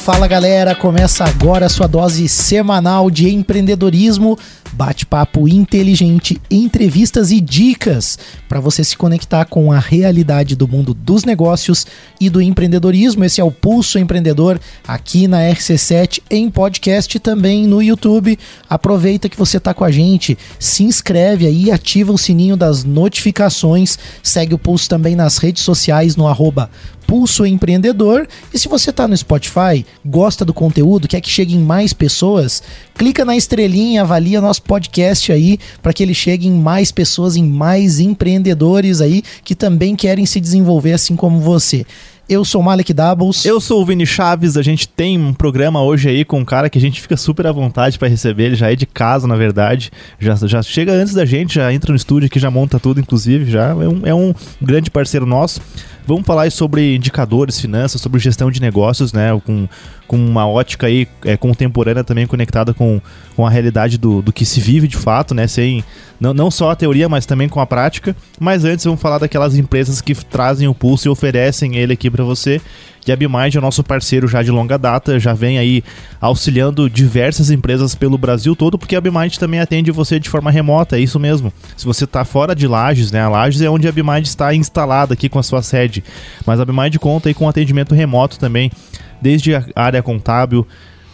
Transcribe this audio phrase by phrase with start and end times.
[0.00, 4.36] Fala galera, começa agora a sua dose semanal de empreendedorismo,
[4.72, 8.18] bate-papo inteligente, entrevistas e dicas
[8.48, 11.86] para você se conectar com a realidade do mundo dos negócios
[12.18, 13.24] e do empreendedorismo.
[13.24, 14.58] Esse é o Pulso Empreendedor
[14.88, 18.38] aqui na RC7 em podcast e também no YouTube.
[18.70, 23.98] Aproveita que você está com a gente, se inscreve aí, ativa o sininho das notificações,
[24.22, 26.70] segue o Pulso também nas redes sociais no arroba
[27.10, 28.28] Pulso Empreendedor.
[28.54, 32.62] E se você está no Spotify, gosta do conteúdo, quer que chegue em mais pessoas,
[32.94, 37.42] clica na estrelinha, avalia nosso podcast aí para que ele chegue em mais pessoas, em
[37.42, 41.84] mais empreendedores aí que também querem se desenvolver assim como você.
[42.28, 43.44] Eu sou o Malek Doubles.
[43.44, 44.56] Eu sou o Vini Chaves.
[44.56, 47.44] A gente tem um programa hoje aí com um cara que a gente fica super
[47.44, 48.44] à vontade para receber.
[48.44, 49.90] Ele já é de casa, na verdade.
[50.16, 53.50] Já, já chega antes da gente, já entra no estúdio aqui, já monta tudo, inclusive.
[53.50, 54.32] Já é um, é um
[54.62, 55.60] grande parceiro nosso.
[56.06, 59.28] Vamos falar sobre indicadores, finanças, sobre gestão de negócios, né?
[59.44, 59.68] Com,
[60.10, 63.00] com uma ótica aí é, contemporânea também conectada com,
[63.36, 65.46] com a realidade do, do que se vive de fato, né?
[65.46, 65.84] Sem,
[66.18, 68.16] não, não só a teoria, mas também com a prática.
[68.36, 72.24] Mas antes vamos falar daquelas empresas que trazem o pulso e oferecem ele aqui para
[72.24, 72.60] você.
[73.06, 75.82] E a BMind é nosso parceiro já de longa data, já vem aí
[76.20, 80.96] auxiliando diversas empresas pelo Brasil todo, porque a BMind também atende você de forma remota,
[80.96, 81.52] é isso mesmo.
[81.76, 83.20] Se você está fora de Lages, né?
[83.20, 86.02] A Lages é onde a BMind está instalada aqui com a sua sede,
[86.44, 88.72] mas a BMind conta aí com atendimento remoto também,
[89.20, 90.66] desde a área contábil,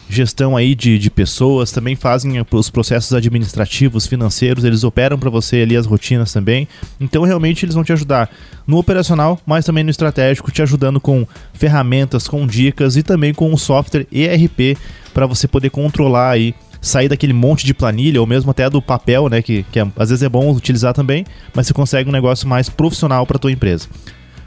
[0.09, 5.62] gestão aí de, de pessoas, também fazem os processos administrativos, financeiros, eles operam para você
[5.62, 6.69] ali as rotinas também.
[7.01, 8.31] Então realmente eles vão te ajudar
[8.67, 13.53] no operacional, mas também no estratégico, te ajudando com ferramentas, com dicas e também com
[13.53, 14.79] o software ERP
[15.12, 19.29] para você poder controlar aí sair daquele monte de planilha ou mesmo até do papel,
[19.29, 22.47] né, que, que é, às vezes é bom utilizar também, mas você consegue um negócio
[22.47, 23.89] mais profissional para tua empresa.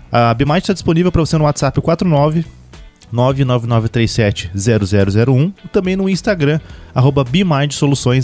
[0.10, 2.46] A Bmind está disponível para você no WhatsApp 49
[3.14, 6.60] 999370001 e também no Instagram,
[6.94, 7.24] arroba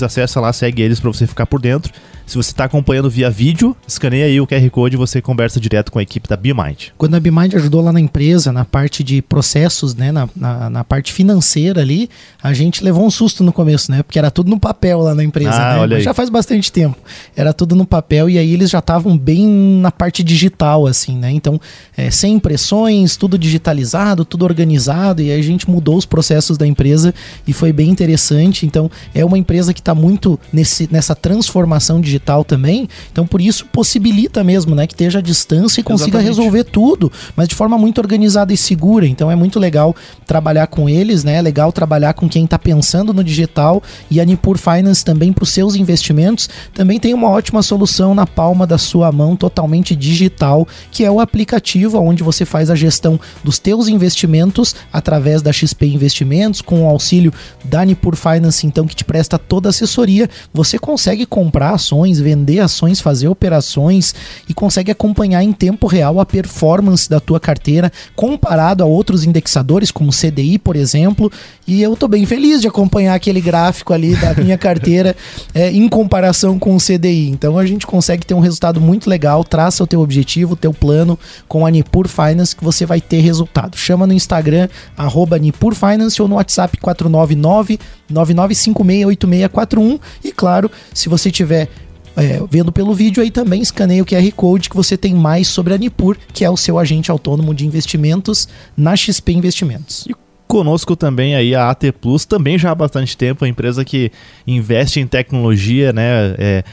[0.03, 1.93] acessa lá, segue eles para você ficar por dentro.
[2.25, 5.91] Se você está acompanhando via vídeo, escaneia aí o QR Code e você conversa direto
[5.91, 6.87] com a equipe da BeMind.
[6.97, 10.83] Quando a BeMind ajudou lá na empresa, na parte de processos, né, na, na, na,
[10.83, 12.09] parte financeira ali,
[12.41, 14.01] a gente levou um susto no começo, né?
[14.01, 15.79] Porque era tudo no papel lá na empresa, ah, né?
[15.81, 16.03] Olha aí.
[16.03, 16.97] Já faz bastante tempo.
[17.35, 19.45] Era tudo no papel e aí eles já estavam bem
[19.79, 21.31] na parte digital, assim, né?
[21.31, 21.61] Então,
[21.95, 26.65] é, sem impressões, tudo digitalizado, tudo organizado e aí a gente mudou os processos da
[26.65, 27.13] empresa
[27.47, 28.65] e foi bem interessante.
[28.65, 32.87] Então, é uma empresa que está muito nesse, nessa transformação digital digital também.
[33.11, 36.27] Então, por isso, possibilita mesmo, né, que esteja à distância e consiga Exatamente.
[36.27, 39.07] resolver tudo, mas de forma muito organizada e segura.
[39.07, 39.95] Então, é muito legal
[40.25, 41.35] trabalhar com eles, né?
[41.35, 45.43] É legal trabalhar com quem está pensando no digital e a Nipur Finance também para
[45.43, 50.67] os seus investimentos também tem uma ótima solução na palma da sua mão, totalmente digital,
[50.91, 55.85] que é o aplicativo onde você faz a gestão dos teus investimentos através da XP
[55.85, 57.33] Investimentos, com o auxílio
[57.63, 60.29] da Nipur Finance, então que te presta toda a assessoria.
[60.53, 64.13] Você consegue comprar ações ações, vender ações, fazer operações
[64.47, 69.91] e consegue acompanhar em tempo real a performance da tua carteira comparado a outros indexadores
[69.91, 71.31] como CDI, por exemplo.
[71.67, 75.15] E eu tô bem feliz de acompanhar aquele gráfico ali da minha carteira
[75.53, 77.29] é, em comparação com o CDI.
[77.29, 79.43] Então a gente consegue ter um resultado muito legal.
[79.43, 81.17] Traça o teu objetivo, o teu plano
[81.47, 83.75] com a Nipur Finance que você vai ter resultado.
[83.77, 87.79] Chama no Instagram arroba Nipur Finance ou no WhatsApp 499
[88.11, 91.67] 99568641 e claro, se você tiver
[92.15, 95.73] é, vendo pelo vídeo aí também escaneia o QR Code que você tem mais sobre
[95.73, 100.05] a Nipur, que é o seu agente autônomo de investimentos na XP Investimentos.
[100.07, 100.15] E
[100.47, 104.11] conosco também aí a AT Plus, também já há bastante tempo, a empresa que
[104.47, 106.35] investe em tecnologia, né?
[106.37, 106.63] É,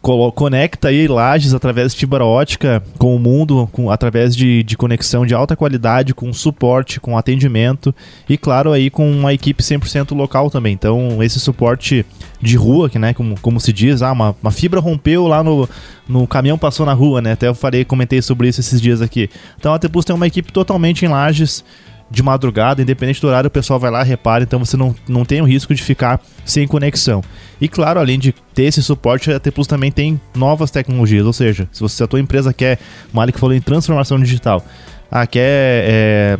[0.00, 5.26] conecta aí lajes através de fibra ótica com o mundo, com, através de, de conexão
[5.26, 7.94] de alta qualidade, com suporte, com atendimento
[8.28, 10.72] e, claro, aí com uma equipe 100% local também.
[10.72, 12.06] Então, esse suporte
[12.40, 15.68] de rua, que, né, como, como se diz, ah, uma, uma fibra rompeu lá no,
[16.08, 17.32] no caminhão passou na rua, né?
[17.32, 19.28] Até eu falei, comentei sobre isso esses dias aqui.
[19.58, 21.64] Então, a T-Plus tem uma equipe totalmente em lajes
[22.10, 25.40] de madrugada, independente do horário, o pessoal vai lá, repara, então você não, não tem
[25.40, 27.22] o risco de ficar sem conexão.
[27.60, 31.32] E claro, além de ter esse suporte, a T Plus também tem novas tecnologias, ou
[31.32, 32.78] seja, se você a tua empresa quer,
[33.12, 34.64] o Malik falou em transformação digital,
[35.10, 36.38] ah, quer é,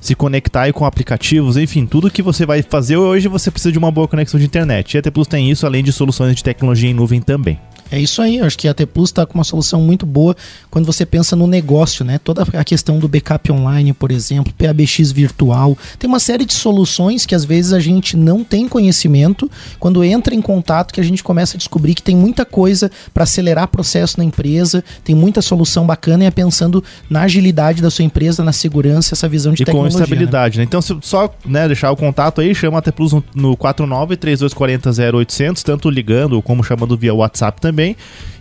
[0.00, 3.78] se conectar aí com aplicativos, enfim, tudo que você vai fazer hoje você precisa de
[3.78, 4.94] uma boa conexão de internet.
[4.94, 7.58] E a T Plus tem isso, além de soluções de tecnologia em nuvem também.
[7.92, 10.34] É isso aí, acho que a T Plus está com uma solução muito boa
[10.70, 12.18] quando você pensa no negócio, né?
[12.18, 17.26] Toda a questão do backup online, por exemplo, PABX virtual, tem uma série de soluções
[17.26, 21.22] que às vezes a gente não tem conhecimento, quando entra em contato que a gente
[21.22, 25.86] começa a descobrir que tem muita coisa para acelerar processo na empresa, tem muita solução
[25.86, 29.66] bacana e é pensando na agilidade da sua empresa, na segurança, essa visão de e
[29.66, 29.92] tecnologia.
[29.92, 30.04] com né?
[30.04, 30.62] estabilidade, né?
[30.62, 30.66] né?
[30.66, 34.16] Então, se, só né, deixar o contato aí, chama a T Plus no, no 49
[34.16, 37.81] 3240 0800, tanto ligando como chamando via WhatsApp também.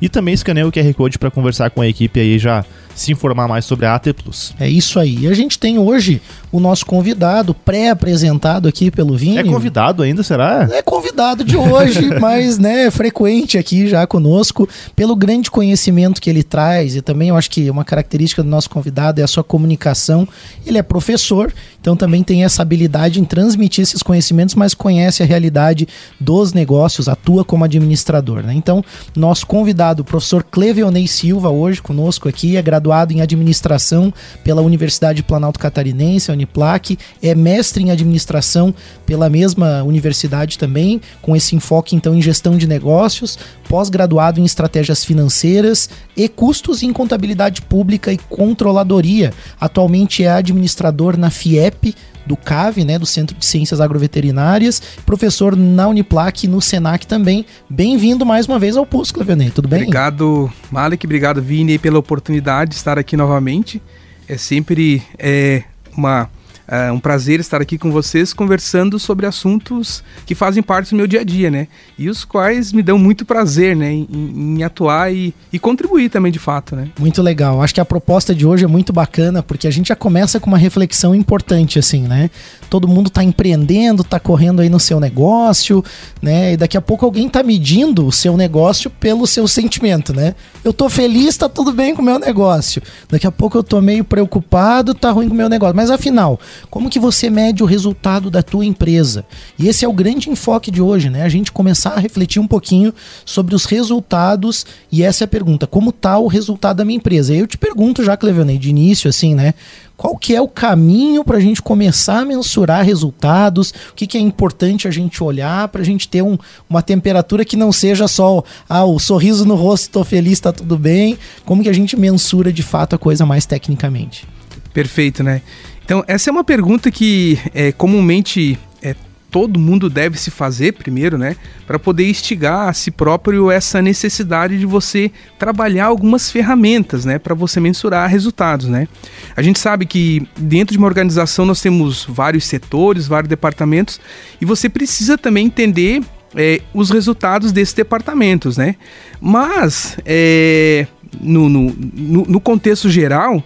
[0.02, 2.66] E também escaneia o QR Code para conversar com a equipe aí já
[3.02, 4.54] se informar mais sobre a AT Plus.
[4.60, 5.20] É isso aí.
[5.22, 6.22] E a gente tem hoje
[6.52, 9.38] o nosso convidado pré-apresentado aqui pelo Vini.
[9.38, 10.68] É convidado ainda, será?
[10.72, 16.44] É convidado de hoje, mas né, frequente aqui já conosco, pelo grande conhecimento que ele
[16.44, 20.28] traz e também eu acho que uma característica do nosso convidado é a sua comunicação.
[20.66, 25.26] Ele é professor, então também tem essa habilidade em transmitir esses conhecimentos, mas conhece a
[25.26, 25.88] realidade
[26.20, 28.44] dos negócios, atua como administrador.
[28.44, 28.54] Né?
[28.54, 28.84] Então,
[29.16, 35.24] nosso convidado, o professor Cleveonei Silva, hoje conosco aqui, é graduado em administração pela Universidade
[35.24, 38.74] Planalto Catarinense, a Uniplac, é mestre em administração
[39.06, 45.06] pela mesma universidade também, com esse enfoque então em gestão de negócios, pós-graduado em estratégias
[45.06, 49.34] financeiras e custos em contabilidade pública e controladoria.
[49.60, 51.96] Atualmente é administrador na FIEP,
[52.26, 57.46] do CAV, né, do Centro de Ciências Agroveterinárias, professor na Uniplac no Senac também.
[57.70, 59.82] Bem-vindo mais uma vez ao Pulso, Clevenei, tudo bem?
[59.82, 63.82] Obrigado, Malik, obrigado, Vini, pela oportunidade de estar aqui novamente.
[64.28, 65.64] É sempre é,
[65.98, 66.30] uma
[66.72, 71.06] é um prazer estar aqui com vocês conversando sobre assuntos que fazem parte do meu
[71.06, 71.68] dia a dia, né?
[72.00, 73.92] E os quais me dão muito prazer, né?
[73.92, 76.88] Em, em atuar e, e, contribuir também de fato, né?
[76.98, 77.62] Muito legal.
[77.62, 80.48] Acho que a proposta de hoje é muito bacana porque a gente já começa com
[80.48, 82.30] uma reflexão importante, assim, né?
[82.70, 85.84] Todo mundo está empreendendo, está correndo aí no seu negócio,
[86.22, 86.54] né?
[86.54, 90.36] E daqui a pouco alguém está medindo o seu negócio pelo seu sentimento, né?
[90.64, 92.82] Eu tô feliz, tá tudo bem com o meu negócio.
[93.10, 95.76] Daqui a pouco eu tô meio preocupado, tá ruim com o meu negócio.
[95.76, 99.26] Mas afinal, como que você mede o resultado da tua empresa?
[99.58, 101.24] E esse é o grande enfoque de hoje, né?
[101.24, 102.94] A gente começar a refletir um pouquinho
[103.26, 107.34] sobre os resultados e essa é a pergunta, como tá o resultado da minha empresa?
[107.34, 109.54] E eu te pergunto já, Cleveonei, de início assim, né?
[110.02, 114.18] qual que é o caminho para a gente começar a mensurar resultados, o que, que
[114.18, 118.08] é importante a gente olhar para a gente ter um, uma temperatura que não seja
[118.08, 121.96] só ah, o sorriso no rosto, estou feliz, está tudo bem, como que a gente
[121.96, 124.28] mensura de fato a coisa mais tecnicamente.
[124.74, 125.44] Perfeito, né?
[125.92, 128.96] Então, essa é uma pergunta que é, comumente é,
[129.30, 131.36] todo mundo deve se fazer primeiro, né?
[131.68, 137.20] Para poder instigar a si próprio essa necessidade de você trabalhar algumas ferramentas, né?
[137.20, 138.88] Para você mensurar resultados, né?
[139.36, 144.00] A gente sabe que dentro de uma organização nós temos vários setores, vários departamentos,
[144.40, 146.02] e você precisa também entender
[146.38, 148.78] é, os resultados desses departamentos, né?
[149.20, 150.88] Mas, é,
[151.20, 153.44] no, no, no, no contexto geral,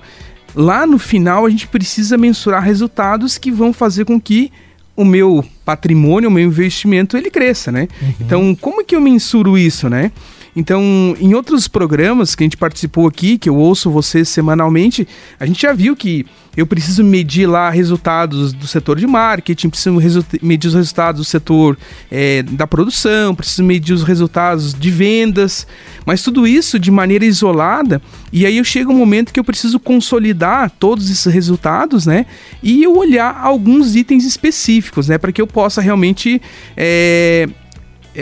[0.56, 4.52] lá no final a gente precisa mensurar resultados que vão fazer com que
[4.96, 7.88] o meu patrimônio, o meu investimento, ele cresça, né?
[8.02, 8.14] Uhum.
[8.22, 10.12] Então, como que eu mensuro isso, né?
[10.56, 15.06] Então, em outros programas que a gente participou aqui, que eu ouço vocês semanalmente,
[15.38, 16.26] a gente já viu que
[16.56, 21.78] eu preciso medir lá resultados do setor de marketing, preciso medir os resultados do setor
[22.10, 25.68] é, da produção, preciso medir os resultados de vendas,
[26.06, 29.78] mas tudo isso de maneira isolada, e aí eu chego um momento que eu preciso
[29.80, 32.26] consolidar todos esses resultados, né?
[32.64, 35.18] E eu olhar alguns itens específicos, né?
[35.18, 36.42] Para que eu possa realmente.
[36.78, 37.50] É,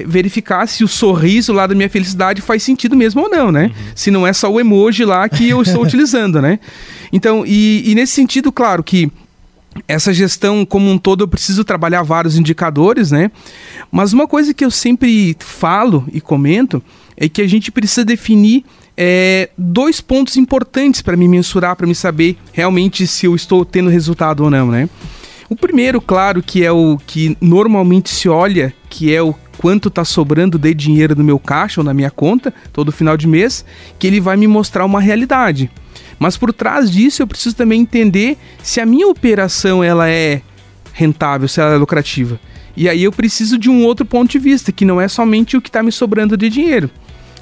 [0.05, 3.65] verificar se o sorriso lá da minha felicidade faz sentido mesmo ou não, né?
[3.65, 3.91] Uhum.
[3.95, 6.59] Se não é só o emoji lá que eu estou utilizando, né?
[7.11, 9.11] Então, e, e nesse sentido, claro que
[9.87, 13.31] essa gestão como um todo eu preciso trabalhar vários indicadores, né?
[13.91, 16.81] Mas uma coisa que eu sempre falo e comento
[17.17, 21.95] é que a gente precisa definir é, dois pontos importantes para me mensurar, para me
[21.95, 24.89] saber realmente se eu estou tendo resultado ou não, né?
[25.53, 30.03] O primeiro, claro, que é o que normalmente se olha, que é o quanto está
[30.03, 33.63] sobrando de dinheiro no meu caixa ou na minha conta todo final de mês,
[33.99, 35.69] que ele vai me mostrar uma realidade.
[36.17, 40.41] Mas por trás disso eu preciso também entender se a minha operação ela é
[40.91, 42.39] rentável, se ela é lucrativa.
[42.75, 45.61] E aí eu preciso de um outro ponto de vista, que não é somente o
[45.61, 46.89] que está me sobrando de dinheiro.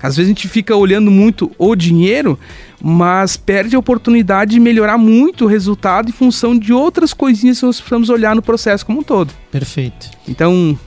[0.01, 2.39] Às vezes a gente fica olhando muito o dinheiro,
[2.81, 7.65] mas perde a oportunidade de melhorar muito o resultado em função de outras coisinhas que
[7.65, 9.33] nós precisamos olhar no processo como um todo.
[9.51, 10.09] Perfeito.
[10.27, 10.77] Então,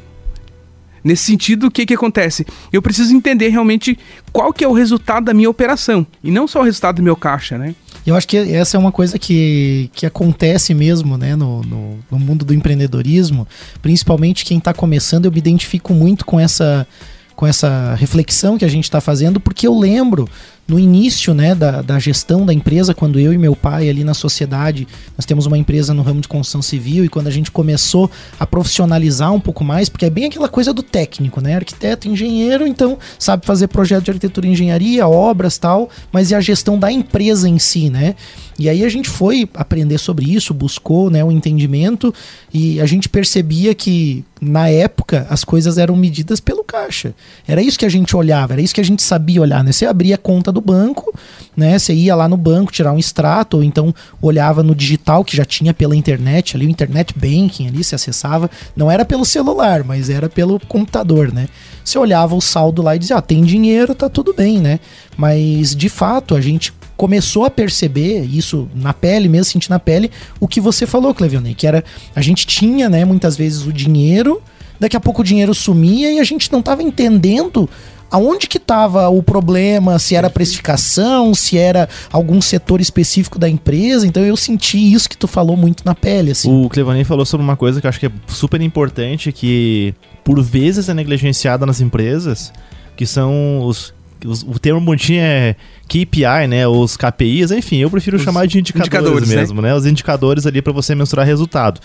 [1.05, 2.47] Nesse sentido, o que, que acontece?
[2.73, 3.99] Eu preciso entender realmente
[4.33, 7.15] qual que é o resultado da minha operação e não só o resultado do meu
[7.15, 7.75] caixa, né?
[8.07, 12.19] Eu acho que essa é uma coisa que, que acontece mesmo né, no, no, no
[12.19, 13.47] mundo do empreendedorismo,
[13.83, 16.87] principalmente quem está começando, eu me identifico muito com essa
[17.35, 20.29] com essa reflexão que a gente está fazendo, porque eu lembro
[20.67, 24.15] no início né, da, da gestão da empresa, quando eu e meu pai ali na
[24.15, 28.11] sociedade, nós temos uma empresa no ramo de construção civil e quando a gente começou
[28.41, 31.57] a profissionalizar um pouco mais, porque é bem aquela coisa do técnico, né?
[31.57, 36.41] Arquiteto, engenheiro, então sabe fazer projeto de arquitetura e engenharia, obras tal, mas e a
[36.41, 38.15] gestão da empresa em si, né?
[38.59, 42.15] E aí a gente foi aprender sobre isso, buscou né, o entendimento
[42.53, 47.15] e a gente percebia que na época as coisas eram medidas pelo caixa.
[47.49, 49.65] Era isso que a gente olhava, era isso que a gente sabia olhar.
[49.65, 49.73] Né?
[49.73, 51.13] Você abria a conta do banco,
[51.57, 51.79] né?
[51.79, 55.45] Você ia lá no banco tirar um extrato, ou então olhava no digital que já
[55.45, 58.51] tinha pela internet, ali o internet banking ali, se acessava.
[58.77, 61.49] Não era pelo celular, mas era pelo computador, né?
[61.85, 64.81] Você olhava o saldo lá e dizia, ah, tem dinheiro, tá tudo bem, né?
[65.17, 70.11] Mas de fato a gente começou a perceber isso na pele, mesmo sentir na pele,
[70.39, 71.85] o que você falou, Clevionei, que era
[72.15, 74.43] a gente tinha, né, muitas vezes o dinheiro,
[74.79, 77.69] daqui a pouco o dinheiro sumia e a gente não estava entendendo
[78.11, 84.07] aonde que estava o problema, se era precificação, se era algum setor específico da empresa.
[84.07, 86.31] Então eu senti isso que tu falou muito na pele.
[86.31, 86.65] Assim.
[86.65, 90.41] O Clevanei falou sobre uma coisa que eu acho que é super importante, que por
[90.41, 92.53] vezes é negligenciada nas empresas,
[92.97, 93.93] que são os
[94.25, 95.55] o termo bonitinho é
[95.87, 96.67] KPI, né?
[96.67, 99.37] Os KPIs, enfim, eu prefiro os chamar de indicadores, indicadores né?
[99.37, 99.69] mesmo, né?
[99.69, 99.75] né?
[99.75, 101.81] Os indicadores ali para você mensurar resultado.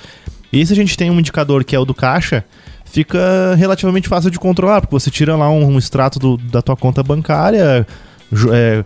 [0.52, 2.44] E se a gente tem um indicador que é o do caixa,
[2.86, 6.76] fica relativamente fácil de controlar, porque você tira lá um, um extrato do, da tua
[6.76, 7.86] conta bancária,
[8.52, 8.84] é,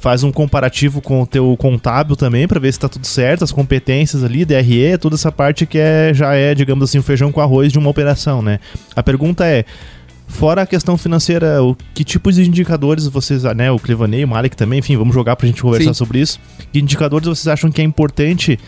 [0.00, 3.52] faz um comparativo com o teu contábil também para ver se está tudo certo, as
[3.52, 7.40] competências ali, DRE, toda essa parte que é, já é, digamos assim, o feijão com
[7.40, 8.60] arroz de uma operação, né?
[8.94, 9.64] A pergunta é,
[10.28, 14.56] Fora a questão financeira, o, que tipos de indicadores vocês, né, o Clevanei, o Malik
[14.56, 15.98] também, enfim, vamos jogar pra gente conversar Sim.
[15.98, 16.38] sobre isso.
[16.72, 18.58] Que indicadores vocês acham que é importante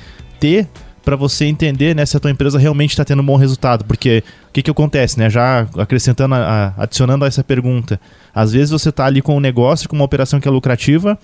[0.41, 0.67] ter
[1.05, 3.85] para você entender, né, se a tua empresa realmente está tendo um bom resultado?
[3.85, 8.01] Porque o que que acontece, né, já acrescentando, a, adicionando a essa pergunta,
[8.35, 11.19] às vezes você está ali com um negócio, com uma operação que é lucrativa,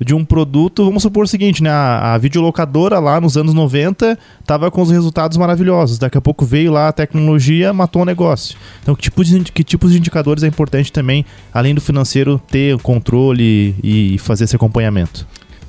[0.00, 1.70] de um produto, vamos supor o seguinte, né?
[1.70, 5.98] A, a videolocadora lá nos anos 90 estava com os resultados maravilhosos.
[5.98, 8.58] Daqui a pouco veio lá a tecnologia, matou o negócio.
[8.82, 12.78] Então, que tipos de, que tipos de indicadores é importante também, além do financeiro, ter
[12.78, 15.26] controle e, e fazer esse acompanhamento?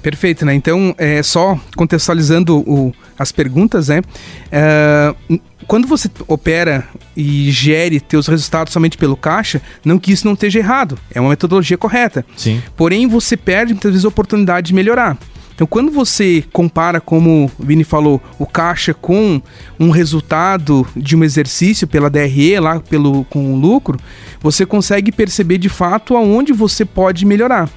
[0.07, 0.53] Perfeito, né?
[0.53, 4.01] Então, é, só contextualizando o, as perguntas, né?
[4.49, 5.13] É,
[5.67, 10.59] quando você opera e gere teus resultados somente pelo caixa, não que isso não esteja
[10.59, 12.25] errado, é uma metodologia correta.
[12.37, 12.63] Sim.
[12.77, 15.17] Porém, você perde muitas vezes a oportunidade de melhorar.
[15.57, 19.41] Então, quando você compara, como o Vini falou, o caixa com
[19.79, 23.99] um resultado de um exercício pela DRE, lá pelo, com o lucro,
[24.39, 27.67] você consegue perceber de fato aonde você pode melhorar.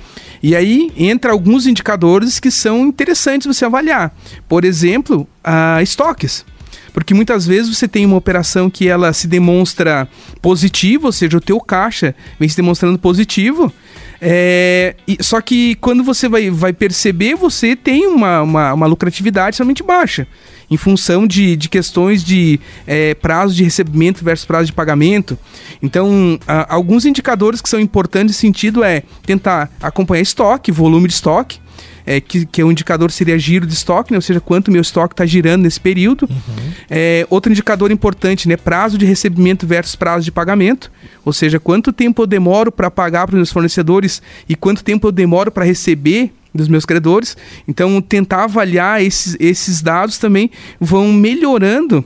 [0.42, 4.14] E aí entra alguns indicadores que são interessantes você avaliar.
[4.46, 6.44] Por exemplo, a estoques.
[6.92, 10.09] Porque muitas vezes você tem uma operação que ela se demonstra
[10.42, 13.73] positiva, ou seja, o teu caixa vem se demonstrando positivo,
[14.20, 19.82] é, só que quando você vai, vai perceber, você tem uma, uma, uma lucratividade somente
[19.82, 20.26] baixa
[20.70, 25.37] em função de, de questões de é, prazo de recebimento versus prazo de pagamento.
[25.82, 31.14] Então, a, alguns indicadores que são importantes nesse sentido é tentar acompanhar estoque, volume de
[31.14, 31.59] estoque,
[32.06, 34.18] é, que, que é um indicador seria giro de estoque, né?
[34.18, 36.28] ou seja, quanto meu estoque está girando nesse período.
[36.30, 36.72] Uhum.
[36.88, 38.56] É, outro indicador importante, né?
[38.56, 40.90] prazo de recebimento versus prazo de pagamento,
[41.25, 45.06] ou seja, quanto tempo eu demoro para pagar para os meus fornecedores e quanto tempo
[45.08, 47.37] eu demoro para receber dos meus credores.
[47.66, 52.04] Então, tentar avaliar esses, esses dados também vão melhorando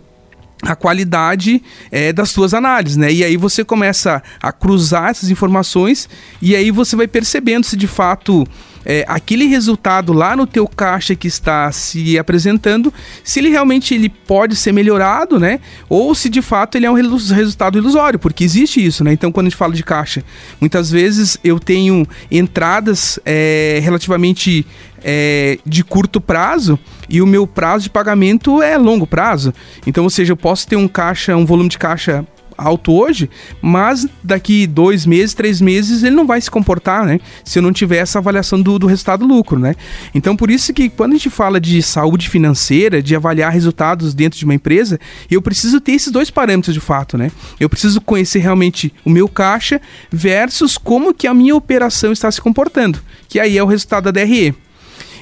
[0.62, 3.12] a qualidade é, das suas análises, né?
[3.12, 6.08] E aí você começa a cruzar essas informações
[6.40, 8.46] e aí você vai percebendo se de fato
[8.84, 14.08] é, aquele resultado lá no teu caixa que está se apresentando, se ele realmente ele
[14.08, 15.60] pode ser melhorado, né?
[15.88, 19.12] Ou se de fato ele é um resultado ilusório, porque existe isso, né?
[19.12, 20.22] Então quando a gente fala de caixa,
[20.60, 24.66] muitas vezes eu tenho entradas é, relativamente
[25.04, 29.52] é, de curto prazo e o meu prazo de pagamento é longo prazo.
[29.86, 32.26] Então, ou seja, eu posso ter um caixa, um volume de caixa
[32.56, 33.28] alto hoje,
[33.60, 37.20] mas daqui dois meses, três meses, ele não vai se comportar, né?
[37.44, 39.74] Se eu não tiver essa avaliação do, do resultado lucro, né?
[40.14, 44.38] Então, por isso que quando a gente fala de saúde financeira, de avaliar resultados dentro
[44.38, 44.98] de uma empresa,
[45.30, 47.30] eu preciso ter esses dois parâmetros de fato, né?
[47.58, 49.80] Eu preciso conhecer realmente o meu caixa
[50.10, 54.10] versus como que a minha operação está se comportando, que aí é o resultado da
[54.10, 54.54] DRE.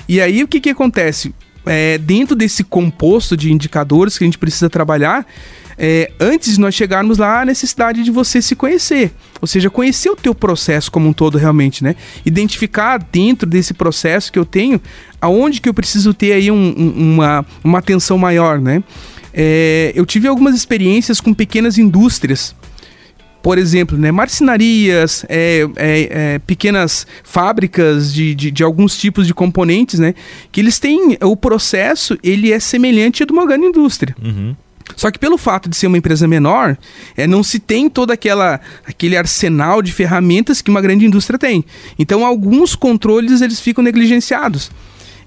[0.09, 1.35] E aí o que que acontece?
[1.65, 5.25] É, dentro desse composto de indicadores que a gente precisa trabalhar,
[5.79, 9.13] é, antes de nós chegarmos lá, a necessidade de você se conhecer.
[9.41, 11.97] Ou seja, conhecer o teu processo como um todo realmente, né?
[12.25, 14.81] Identificar dentro desse processo que eu tenho,
[15.21, 18.83] aonde que eu preciso ter aí um, um, uma, uma atenção maior, né?
[19.35, 22.55] É, eu tive algumas experiências com pequenas indústrias
[23.43, 29.35] por exemplo, né, marcenarias, é, é, é, pequenas fábricas de, de, de, alguns tipos de
[29.35, 30.15] componentes, né,
[30.53, 34.15] que eles têm o processo, ele é semelhante ao de uma grande indústria.
[34.23, 34.55] Uhum.
[34.97, 36.77] Só que pelo fato de ser uma empresa menor,
[37.17, 41.65] é, não se tem todo aquela, aquele arsenal de ferramentas que uma grande indústria tem.
[41.99, 44.71] Então alguns controles eles ficam negligenciados.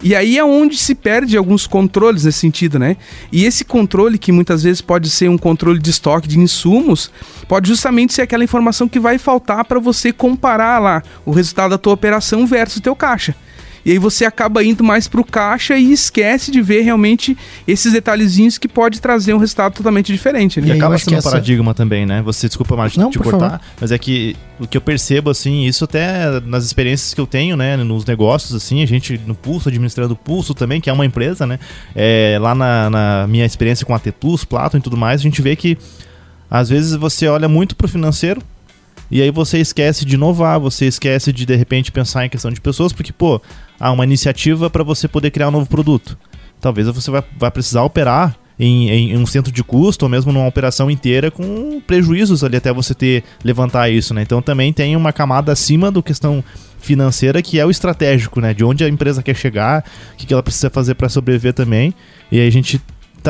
[0.03, 2.97] E aí é onde se perde alguns controles nesse sentido, né?
[3.31, 7.09] E esse controle, que muitas vezes pode ser um controle de estoque de insumos,
[7.47, 11.77] pode justamente ser aquela informação que vai faltar para você comparar lá o resultado da
[11.77, 13.35] tua operação versus o teu caixa.
[13.85, 17.37] E aí você acaba indo mais para o caixa e esquece de ver realmente
[17.67, 20.59] esses detalhezinhos que pode trazer um resultado totalmente diferente.
[20.59, 20.67] Né?
[20.67, 21.29] E, e acaba sendo um essa...
[21.29, 22.21] paradigma também, né?
[22.23, 23.61] Você, desculpa, mais Não, te cortar, favor.
[23.79, 27.55] mas é que o que eu percebo, assim, isso até nas experiências que eu tenho,
[27.55, 31.05] né, nos negócios, assim, a gente no Pulso, administrando o Pulso também, que é uma
[31.05, 31.59] empresa, né,
[31.93, 35.23] é, lá na, na minha experiência com a T Plus, Platon e tudo mais, a
[35.23, 35.77] gente vê que
[36.49, 38.41] às vezes você olha muito pro financeiro,
[39.11, 42.59] e aí você esquece de inovar, você esquece de de repente pensar em questão de
[42.59, 43.39] pessoas, porque, pô,
[43.79, 46.17] há uma iniciativa para você poder criar um novo produto.
[46.59, 50.47] Talvez você vai, vai precisar operar em, em, um centro de custo ou mesmo numa
[50.47, 54.21] operação inteira com prejuízos ali até você ter levantar isso, né?
[54.21, 56.43] Então também tem uma camada acima do questão
[56.79, 58.53] financeira que é o estratégico, né?
[58.53, 61.93] De onde a empresa quer chegar, o que, que ela precisa fazer para sobreviver também.
[62.31, 62.81] E aí a gente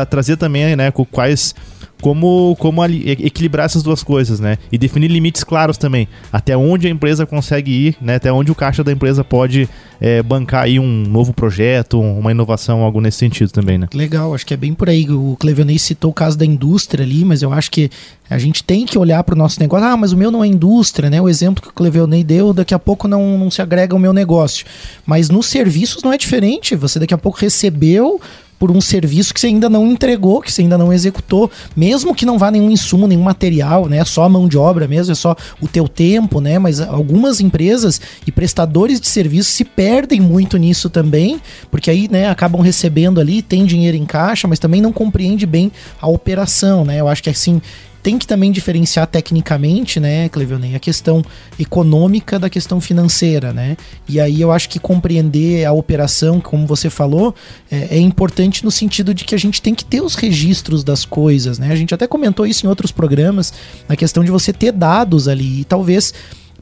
[0.01, 1.55] tá, trazer também, né, quais
[2.01, 4.57] como, como equilibrar essas duas coisas, né?
[4.71, 6.07] E definir limites claros também.
[6.31, 8.15] Até onde a empresa consegue ir, né?
[8.15, 9.67] Até onde o caixa da empresa pode
[9.99, 13.87] é, bancar aí um novo projeto, uma inovação, algo nesse sentido também, né?
[13.93, 15.09] Legal, acho que é bem por aí.
[15.09, 17.89] O Clevenei citou o caso da indústria ali, mas eu acho que
[18.29, 19.87] a gente tem que olhar para o nosso negócio.
[19.87, 21.21] Ah, mas o meu não é indústria, né?
[21.21, 24.13] O exemplo que o Clevenei deu, daqui a pouco não, não se agrega ao meu
[24.13, 24.65] negócio.
[25.05, 26.75] Mas nos serviços não é diferente.
[26.75, 28.19] Você daqui a pouco recebeu
[28.57, 32.25] por um serviço que você ainda não entregou, que você ainda não executou, mesmo que
[32.25, 33.97] não vá nenhum insumo, nenhum material, né?
[33.97, 36.57] É só a mão de obra mesmo, é só o teu tempo, né?
[36.57, 42.29] Mas algumas empresas e prestadores de serviços se perdem muito nisso também, porque aí, né,
[42.29, 46.99] acabam recebendo ali, tem dinheiro em caixa, mas também não compreende bem a operação, né?
[46.99, 47.61] Eu acho que assim,
[48.05, 51.25] tem que também diferenciar tecnicamente, né, Clevelney, a questão
[51.59, 53.75] econômica da questão financeira, né?
[54.07, 57.33] E aí eu acho que compreender a operação, como você falou,
[57.71, 61.03] é, é, importante no sentido de que a gente tem que ter os registros das
[61.03, 61.71] coisas, né?
[61.71, 63.51] A gente até comentou isso em outros programas,
[63.89, 66.13] na questão de você ter dados ali e talvez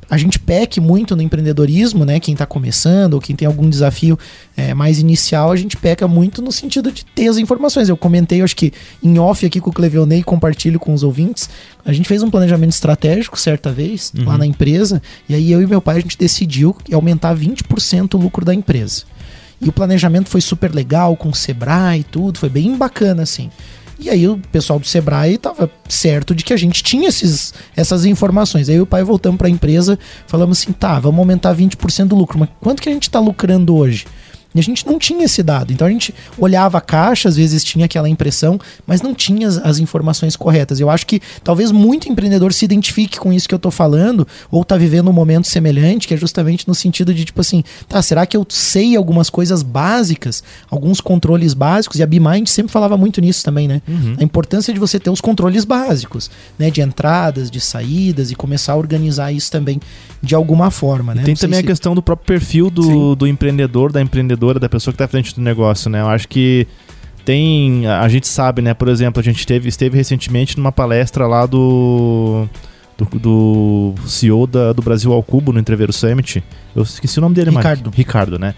[0.09, 2.19] a gente peque muito no empreendedorismo, né?
[2.19, 4.17] Quem está começando ou quem tem algum desafio
[4.55, 7.89] é, mais inicial, a gente peca muito no sentido de ter as informações.
[7.89, 11.49] Eu comentei, eu acho que em off aqui com o Clevelney, compartilho com os ouvintes.
[11.85, 14.25] A gente fez um planejamento estratégico certa vez uhum.
[14.25, 18.17] lá na empresa, e aí eu e meu pai a gente decidiu aumentar 20% o
[18.17, 19.03] lucro da empresa.
[19.61, 23.49] E o planejamento foi super legal, com o Sebrae e tudo, foi bem bacana assim.
[23.99, 28.05] E aí o pessoal do Sebrae estava certo de que a gente tinha esses, essas
[28.05, 28.69] informações.
[28.69, 32.39] Aí o pai voltamos para a empresa, falamos assim, tá, vamos aumentar 20% do lucro,
[32.39, 34.05] mas quanto que a gente está lucrando hoje?
[34.53, 35.73] E a gente não tinha esse dado.
[35.73, 39.57] Então a gente olhava a caixa, às vezes tinha aquela impressão, mas não tinha as,
[39.57, 40.79] as informações corretas.
[40.79, 44.61] Eu acho que talvez muito empreendedor se identifique com isso que eu estou falando, ou
[44.61, 48.25] está vivendo um momento semelhante, que é justamente no sentido de, tipo assim, tá, será
[48.25, 51.99] que eu sei algumas coisas básicas, alguns controles básicos?
[51.99, 53.81] E a BeMind sempre falava muito nisso também, né?
[53.87, 54.15] Uhum.
[54.19, 56.69] A importância de você ter os controles básicos, né?
[56.69, 59.79] De entradas, de saídas e começar a organizar isso também
[60.21, 61.23] de alguma forma, né?
[61.23, 61.65] tem também se...
[61.65, 65.05] a questão do próprio perfil do, do empreendedor, da empreendedora empreendedora, da pessoa que está
[65.05, 66.01] à frente do negócio, né?
[66.01, 66.67] Eu acho que
[67.23, 67.87] tem.
[67.87, 68.73] A gente sabe, né?
[68.73, 72.47] Por exemplo, a gente teve, esteve recentemente numa palestra lá do.
[72.95, 76.43] Do, do CEO da, do Brasil ao Cubo no Entreveiro Summit.
[76.75, 77.89] Eu esqueci o nome dele, Ricardo.
[77.89, 78.53] Mas, Ricardo, né?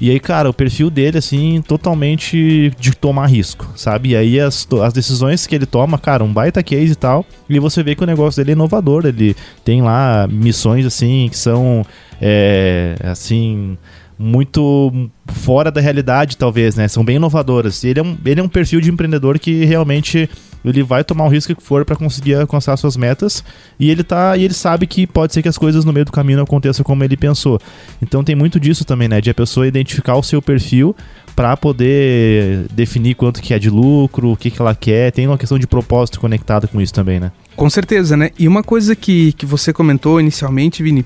[0.00, 4.10] E aí, cara, o perfil dele, assim, totalmente de tomar risco, sabe?
[4.10, 7.26] E aí as, as decisões que ele toma, cara, um baita case e tal.
[7.48, 9.04] E você vê que o negócio dele é inovador.
[9.04, 11.84] Ele tem lá missões, assim, que são,
[12.20, 13.76] é, assim,
[14.22, 16.86] muito fora da realidade, talvez, né?
[16.86, 17.82] São bem inovadoras.
[17.82, 20.30] Ele é um, ele é um perfil de empreendedor que realmente
[20.64, 23.42] ele vai tomar o risco que for para conseguir alcançar suas metas
[23.80, 26.12] e ele tá e ele sabe que pode ser que as coisas no meio do
[26.12, 27.60] caminho não aconteçam como ele pensou.
[28.00, 29.20] Então tem muito disso também, né?
[29.20, 30.94] De a pessoa identificar o seu perfil
[31.34, 35.10] para poder definir quanto que é de lucro, o que, que ela quer.
[35.10, 37.32] Tem uma questão de propósito conectada com isso também, né?
[37.56, 38.30] Com certeza, né?
[38.38, 41.04] E uma coisa que, que você comentou inicialmente, Vini,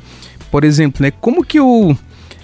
[0.50, 1.10] por exemplo, né?
[1.10, 1.96] Como que eu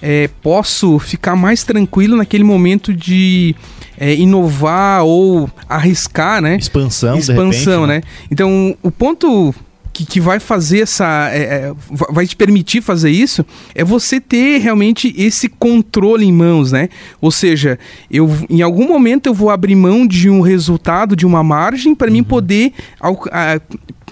[0.05, 3.55] é, posso ficar mais tranquilo naquele momento de
[3.97, 6.57] é, inovar ou arriscar, né?
[6.57, 7.95] Expansão, Expansão, repente, né?
[7.95, 8.01] né?
[8.29, 9.55] Então, o ponto
[9.93, 11.29] que, que vai fazer essa.
[11.31, 11.73] É, é
[12.09, 16.89] vai te permitir fazer isso é você ter realmente esse controle em mãos, né?
[17.21, 17.79] Ou seja,
[18.11, 22.07] eu em algum momento eu vou abrir mão de um resultado, de uma margem, para
[22.07, 22.13] uhum.
[22.13, 23.61] mim poder ao, a,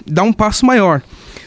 [0.06, 1.02] dar um passo maior.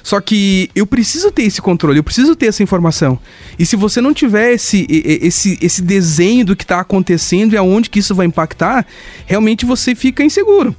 [0.05, 3.17] Só que eu preciso ter esse controle, eu preciso ter essa informação.
[3.57, 7.89] E se você não tiver esse, esse, esse desenho do que está acontecendo e aonde
[7.89, 8.85] que isso vai impactar,
[9.25, 10.75] realmente você fica inseguro.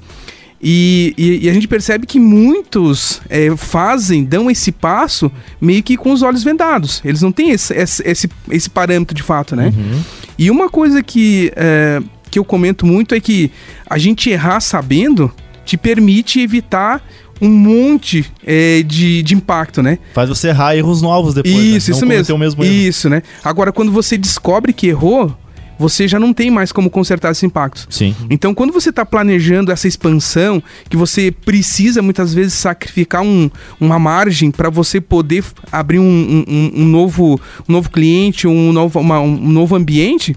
[0.62, 5.96] E, e, e, a gente percebe que muitos é, fazem, dão esse passo meio que
[5.96, 7.02] com os olhos vendados.
[7.04, 9.72] Eles não têm esse, esse, esse, parâmetro de fato, né?
[9.76, 10.02] Uhum.
[10.38, 13.50] E uma coisa que, é, que eu comento muito é que
[13.90, 15.32] a gente errar sabendo
[15.64, 17.02] te permite evitar
[17.40, 19.98] um monte é, de, de impacto, né?
[20.14, 21.54] Faz você errar erros novos depois.
[21.54, 21.96] Isso, né?
[21.96, 22.38] isso mesmo.
[22.38, 22.64] Mesmo.
[22.64, 23.22] Isso, né?
[23.44, 25.36] Agora, quando você descobre que errou,
[25.78, 27.86] você já não tem mais como consertar esse impacto.
[27.90, 28.14] Sim.
[28.30, 33.98] Então, quando você está planejando essa expansão, que você precisa muitas vezes sacrificar um, uma
[33.98, 39.20] margem para você poder abrir um, um, um, novo, um novo cliente, um novo, uma,
[39.20, 40.34] um novo ambiente,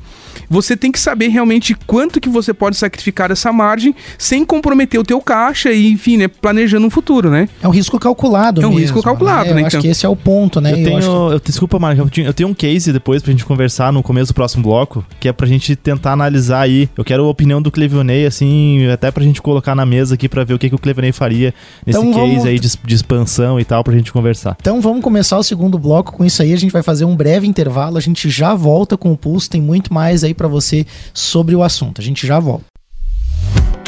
[0.49, 5.03] você tem que saber realmente quanto que você pode sacrificar essa margem sem comprometer o
[5.03, 7.49] teu caixa e, enfim, né, planejando um futuro, né?
[7.61, 9.55] É um risco calculado É um mesmo, risco calculado, né?
[9.55, 9.61] né?
[9.61, 9.79] Eu então.
[9.79, 10.71] acho que esse é o ponto, né?
[10.71, 13.91] Eu, tenho, eu, eu desculpa, Marco, eu, eu tenho um case depois pra gente conversar
[13.91, 16.89] no começo do próximo bloco, que é pra gente tentar analisar aí.
[16.97, 20.43] Eu quero a opinião do Clevionei, assim, até pra gente colocar na mesa aqui pra
[20.43, 21.53] ver o que, que o Clevionei faria
[21.85, 22.45] nesse então, case vamos...
[22.45, 24.57] aí de, de expansão e tal, pra gente conversar.
[24.59, 26.53] Então vamos começar o segundo bloco com isso aí.
[26.53, 29.61] A gente vai fazer um breve intervalo, a gente já volta com o Pulse, tem
[29.61, 32.01] muito mais aí para você sobre o assunto.
[32.01, 32.65] A gente já volta.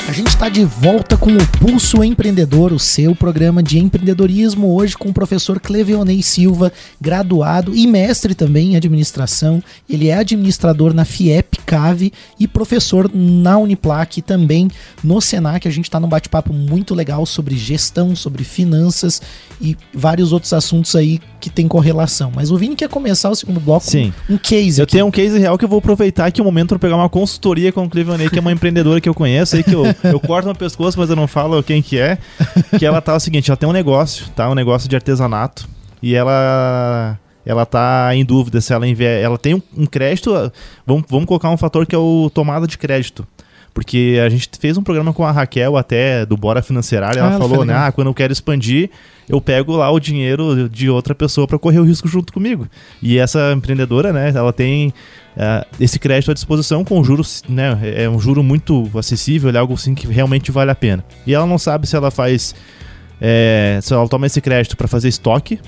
[0.08, 4.98] A gente está de volta com o Pulso Empreendedor, o seu programa de empreendedorismo, hoje
[4.98, 9.64] com o professor Cleveonei Silva, graduado e mestre também em administração.
[9.90, 14.70] Ele é administrador na FIEP CAVE e professor na Uniplac também
[15.02, 15.66] no Senac.
[15.66, 19.22] A gente está num bate-papo muito legal sobre gestão, sobre finanças
[19.62, 22.32] e vários outros assuntos aí que tem correlação.
[22.36, 24.14] Mas o Vini quer começar o segundo bloco Sim.
[24.30, 24.82] um case.
[24.82, 24.94] Eu aqui.
[24.94, 27.10] tenho um case real que eu vou aproveitar aqui o um momento para pegar uma
[27.10, 30.20] consultoria com o Cleveonei, que é uma empreendedora que eu conheço aí que eu eu
[30.20, 32.18] corto no pescoço, mas eu não falo quem que é.
[32.78, 34.50] Que ela tá o seguinte, ela tem um negócio, tá?
[34.50, 35.68] Um negócio de artesanato.
[36.02, 40.32] E ela ela tá em dúvida se ela envia, ela tem um, um crédito,
[40.86, 43.26] vamos, vamos colocar um fator que é o tomada de crédito.
[43.74, 47.38] Porque a gente fez um programa com a Raquel até do Bora Financeira, ela ah,
[47.38, 48.90] falou, né, ah, quando eu quero expandir,
[49.30, 52.68] eu pego lá o dinheiro de outra pessoa para correr o risco junto comigo.
[53.02, 54.90] E essa empreendedora, né, ela tem
[55.38, 59.74] uh, esse crédito à disposição com juros, né, é um juro muito acessível, é algo
[59.74, 61.04] assim que realmente vale a pena.
[61.26, 62.54] E ela não sabe se ela faz,
[63.22, 65.60] é, se ela toma esse crédito para fazer estoque,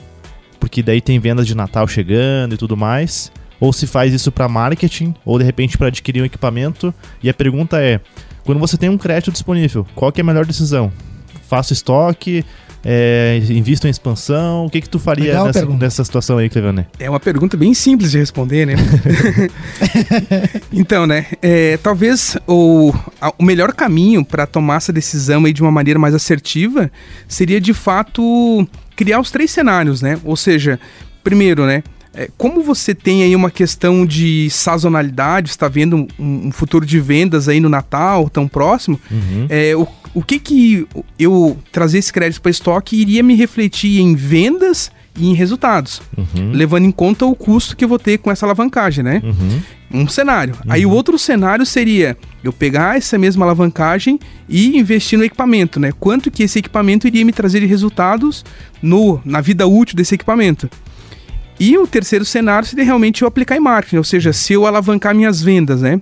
[0.60, 3.32] porque daí tem vendas de Natal chegando e tudo mais
[3.64, 6.94] ou se faz isso para marketing, ou de repente para adquirir um equipamento.
[7.24, 8.02] E a pergunta é:
[8.44, 10.92] quando você tem um crédito disponível, qual que é a melhor decisão?
[11.48, 12.44] Faço estoque,
[12.84, 14.66] é, invisto em expansão?
[14.66, 16.86] O que que tu faria nessa, nessa, situação aí, Clevane?
[17.00, 18.74] É uma pergunta bem simples de responder, né?
[20.74, 21.28] então, né?
[21.42, 22.94] É, talvez o,
[23.38, 26.92] o melhor caminho para tomar essa decisão aí de uma maneira mais assertiva
[27.30, 30.20] seria, de fato, criar os três cenários, né?
[30.26, 30.78] Ou seja,
[31.24, 31.82] primeiro, né?
[32.16, 37.00] É, como você tem aí uma questão de sazonalidade, está vendo um, um, futuro de
[37.00, 39.48] vendas aí no Natal tão próximo, uhum.
[39.50, 44.14] é, o, o que que eu trazer esse crédito para estoque iria me refletir em
[44.14, 46.52] vendas e em resultados, uhum.
[46.52, 49.22] levando em conta o custo que eu vou ter com essa alavancagem, né?
[49.24, 50.02] Uhum.
[50.02, 50.56] Um cenário.
[50.56, 50.72] Uhum.
[50.72, 55.92] Aí o outro cenário seria eu pegar essa mesma alavancagem e investir no equipamento, né?
[56.00, 58.44] Quanto que esse equipamento iria me trazer de resultados
[58.82, 60.70] no, na vida útil desse equipamento.
[61.66, 65.16] E o terceiro cenário seria realmente eu aplicar em marketing, ou seja, se eu alavancar
[65.16, 66.02] minhas vendas, né?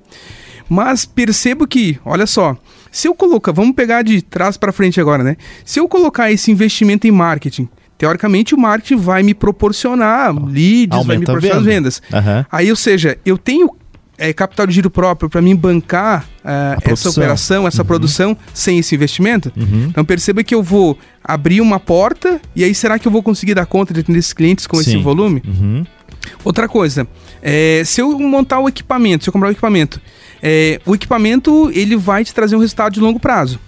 [0.68, 2.58] Mas percebo que, olha só,
[2.92, 5.38] se eu colocar, vamos pegar de trás para frente agora, né?
[5.64, 11.06] Se eu colocar esse investimento em marketing, teoricamente o marketing vai me proporcionar leads, Aumenta
[11.06, 12.02] vai me proporcionar vendas.
[12.12, 12.46] Uhum.
[12.52, 13.70] Aí, ou seja, eu tenho
[14.22, 17.88] é, capital de giro próprio para mim bancar uh, essa operação, essa uhum.
[17.88, 19.52] produção sem esse investimento.
[19.58, 19.88] Uhum.
[19.90, 23.56] Então perceba que eu vou abrir uma porta e aí será que eu vou conseguir
[23.56, 24.82] dar conta de atender esses clientes com Sim.
[24.82, 25.42] esse volume?
[25.44, 25.84] Uhum.
[26.44, 27.08] Outra coisa,
[27.42, 30.00] é, se eu montar o equipamento, se eu comprar o equipamento,
[30.40, 33.60] é, o equipamento ele vai te trazer um resultado de longo prazo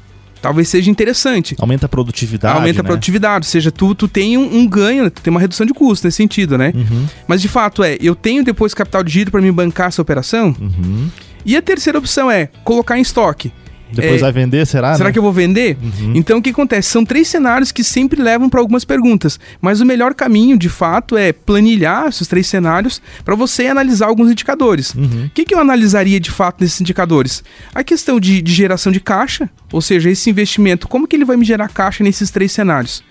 [0.43, 1.55] talvez seja interessante.
[1.57, 2.57] Aumenta a produtividade.
[2.57, 2.87] Aumenta a né?
[2.87, 6.05] produtividade, ou seja, tu, tu tem um, um, ganho, tu tem uma redução de custo
[6.05, 6.73] nesse sentido, né?
[6.75, 7.05] Uhum.
[7.25, 10.53] Mas de fato é, eu tenho depois capital de giro para me bancar essa operação.
[10.59, 11.09] Uhum.
[11.45, 13.53] E a terceira opção é colocar em estoque.
[13.93, 14.93] Depois é, vai vender, será?
[14.95, 15.13] Será né?
[15.13, 15.77] que eu vou vender?
[15.81, 16.13] Uhum.
[16.15, 16.89] Então o que acontece?
[16.89, 19.39] São três cenários que sempre levam para algumas perguntas.
[19.61, 24.31] Mas o melhor caminho, de fato, é planilhar esses três cenários para você analisar alguns
[24.31, 24.93] indicadores.
[24.93, 25.25] Uhum.
[25.25, 27.43] O que, que eu analisaria de fato nesses indicadores?
[27.73, 31.37] A questão de, de geração de caixa, ou seja, esse investimento, como que ele vai
[31.37, 33.03] me gerar caixa nesses três cenários?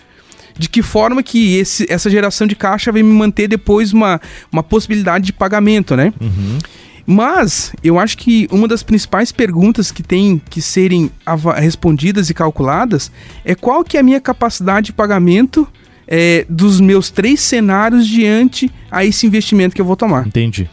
[0.58, 4.62] de que forma que esse, essa geração de caixa vai me manter depois uma, uma
[4.62, 6.12] possibilidade de pagamento, né?
[6.20, 6.58] Uhum.
[7.06, 11.10] Mas eu acho que uma das principais perguntas que tem que serem
[11.56, 13.10] respondidas e calculadas
[13.44, 15.66] é qual que é a minha capacidade de pagamento
[16.06, 20.26] é, dos meus três cenários diante a esse investimento que eu vou tomar.
[20.26, 20.68] Entendi.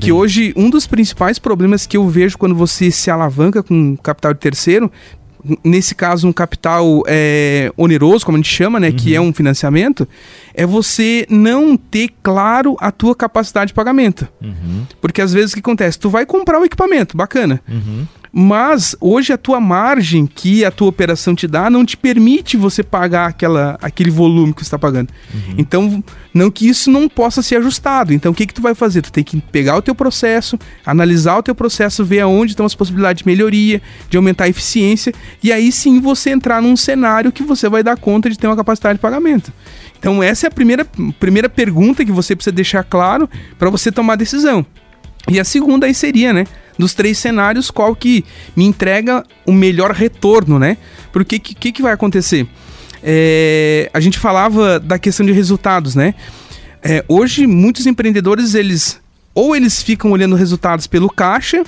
[0.00, 4.34] Que hoje, um dos principais problemas que eu vejo quando você se alavanca com capital
[4.34, 4.90] de terceiro,
[5.62, 8.96] nesse caso um capital é, oneroso, como a gente chama, né, uhum.
[8.96, 10.08] que é um financiamento,
[10.54, 14.26] é você não ter claro a tua capacidade de pagamento.
[14.40, 14.86] Uhum.
[15.00, 15.98] Porque às vezes o que acontece?
[15.98, 17.60] Tu vai comprar o equipamento, bacana.
[17.68, 18.06] Uhum.
[18.36, 22.82] Mas hoje a tua margem que a tua operação te dá não te permite você
[22.82, 25.10] pagar aquela, aquele volume que você está pagando.
[25.32, 25.54] Uhum.
[25.56, 28.12] Então, não que isso não possa ser ajustado.
[28.12, 29.02] Então, o que, que tu vai fazer?
[29.02, 32.74] Tu tem que pegar o teu processo, analisar o teu processo, ver aonde estão as
[32.74, 37.44] possibilidades de melhoria, de aumentar a eficiência, e aí sim você entrar num cenário que
[37.44, 39.52] você vai dar conta de ter uma capacidade de pagamento.
[39.96, 40.84] Então, essa é a primeira,
[41.20, 44.66] primeira pergunta que você precisa deixar claro para você tomar decisão.
[45.30, 46.46] E a segunda aí seria, né?
[46.78, 48.24] Dos três cenários, qual que
[48.56, 50.76] me entrega o melhor retorno, né?
[51.12, 52.46] Porque o que, que, vai acontecer?
[53.02, 56.14] É, a gente falava da questão de resultados, né?
[56.82, 59.00] É, hoje, muitos empreendedores, eles
[59.34, 61.64] ou eles ficam olhando resultados pelo caixa,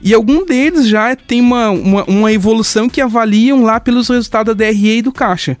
[0.00, 4.66] e algum deles já tem uma, uma, uma evolução que avaliam lá pelos resultados da
[4.66, 5.58] DRE e do caixa.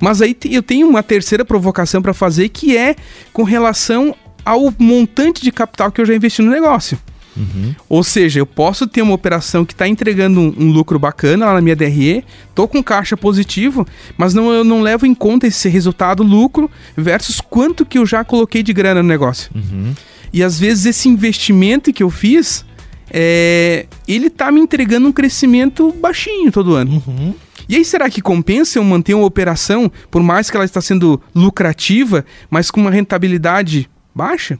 [0.00, 2.96] Mas aí eu tenho uma terceira provocação para fazer que é
[3.32, 6.98] com relação ao montante de capital que eu já investi no negócio.
[7.36, 7.74] Uhum.
[7.88, 11.54] Ou seja, eu posso ter uma operação que está entregando um, um, lucro bacana lá
[11.54, 15.68] na minha DRE, tô com caixa positivo, mas não, eu não levo em conta esse
[15.68, 19.50] resultado lucro versus quanto que eu já coloquei de grana no negócio.
[19.54, 19.92] Uhum.
[20.32, 22.64] E às vezes esse investimento que eu fiz,
[23.10, 27.02] é, ele tá me entregando um crescimento baixinho todo ano.
[27.06, 27.34] Uhum.
[27.68, 31.20] E aí, será que compensa eu manter uma operação, por mais que ela está sendo
[31.34, 34.58] lucrativa, mas com uma rentabilidade baixa?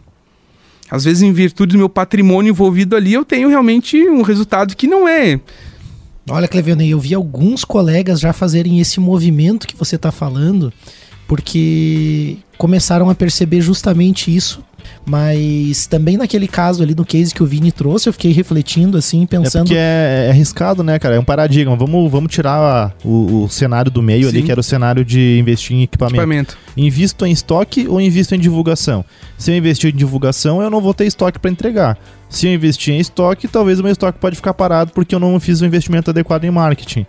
[0.90, 4.86] Às vezes em virtude do meu patrimônio envolvido ali, eu tenho realmente um resultado que
[4.86, 5.40] não é.
[6.28, 10.72] Olha, Clevione, eu vi alguns colegas já fazerem esse movimento que você está falando,
[11.28, 14.64] porque começaram a perceber justamente isso
[15.04, 19.26] mas também naquele caso ali, no case que o Vini trouxe, eu fiquei refletindo, assim,
[19.26, 19.62] pensando.
[19.62, 21.16] É porque é, é arriscado, né, cara?
[21.16, 21.76] É um paradigma.
[21.76, 24.28] Vamos, vamos tirar a, o, o, cenário do meio Sim.
[24.28, 26.16] ali, que era o cenário de investir em equipamento.
[26.16, 26.58] equipamento.
[26.76, 29.04] Invisto em estoque ou invisto em divulgação?
[29.36, 31.98] Se eu investir em divulgação, eu não vou ter estoque para entregar.
[32.28, 35.38] Se eu investir em estoque, talvez o meu estoque pode ficar parado porque eu não
[35.38, 37.06] fiz o investimento adequado em marketing.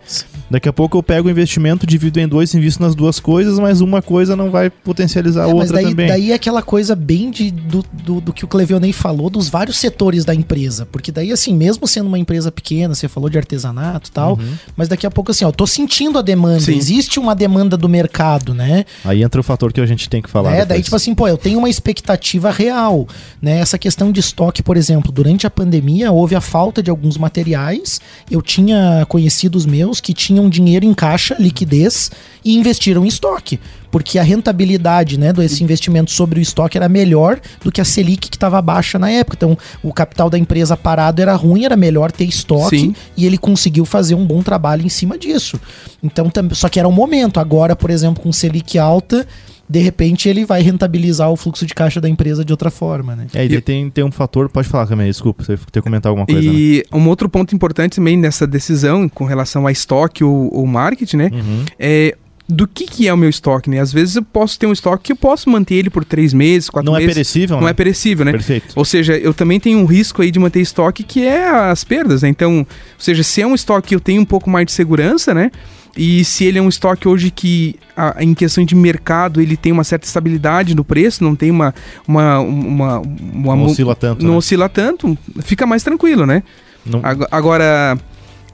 [0.51, 3.81] Daqui a pouco eu pego o investimento, divido em dois, invisto nas duas coisas, mas
[3.81, 6.07] uma coisa não vai potencializar a é, outra daí, também.
[6.07, 9.77] Daí é aquela coisa bem de, do, do, do que o Clevionei falou, dos vários
[9.77, 10.85] setores da empresa.
[10.85, 14.53] Porque daí, assim, mesmo sendo uma empresa pequena, você falou de artesanato e tal, uhum.
[14.75, 16.75] mas daqui a pouco, assim, ó, eu tô sentindo a demanda, Sim.
[16.75, 18.85] existe uma demanda do mercado, né?
[19.03, 20.53] Aí entra o fator que a gente tem que falar.
[20.53, 23.07] É, daí, tipo assim, pô, eu tenho uma expectativa real,
[23.41, 23.59] né?
[23.59, 27.99] Essa questão de estoque, por exemplo, durante a pandemia houve a falta de alguns materiais.
[28.29, 32.11] Eu tinha conhecidos meus que tinham dinheiro em caixa, liquidez,
[32.45, 33.59] e investiram em estoque.
[33.89, 38.29] Porque a rentabilidade né, desse investimento sobre o estoque era melhor do que a Selic
[38.29, 39.35] que estava baixa na época.
[39.37, 42.95] Então, o capital da empresa parado era ruim, era melhor ter estoque Sim.
[43.17, 45.59] e ele conseguiu fazer um bom trabalho em cima disso.
[46.03, 47.39] Então, só que era um momento.
[47.39, 49.25] Agora, por exemplo, com Selic alta,
[49.67, 53.27] de repente ele vai rentabilizar o fluxo de caixa da empresa de outra forma, né?
[53.33, 56.41] É, e tem, tem um fator, pode falar também, desculpa, você ter comentar alguma coisa.
[56.41, 56.99] E né?
[56.99, 61.31] um outro ponto importante também nessa decisão com relação a estoque ou, ou marketing, né?
[61.33, 61.65] Uhum.
[61.79, 62.15] É
[62.47, 63.79] do que, que é o meu estoque, né?
[63.79, 66.69] Às vezes eu posso ter um estoque que eu posso manter ele por três meses,
[66.69, 67.07] quatro não é meses.
[67.07, 67.69] Não é perecível, Não né?
[67.69, 68.31] é perecível, né?
[68.31, 68.73] Perfeito.
[68.75, 72.21] Ou seja, eu também tenho um risco aí de manter estoque que é as perdas,
[72.21, 72.29] né?
[72.29, 72.65] Então, ou
[72.99, 75.51] seja, se é um estoque que eu tenho um pouco mais de segurança, né?
[75.97, 79.71] E se ele é um estoque hoje que, a, em questão de mercado, ele tem
[79.71, 81.73] uma certa estabilidade no preço, não tem uma.
[82.05, 84.23] uma, uma, uma não oscila tanto.
[84.23, 84.37] Não né?
[84.37, 86.43] oscila tanto, fica mais tranquilo, né?
[86.85, 87.01] Não...
[87.31, 87.97] Agora.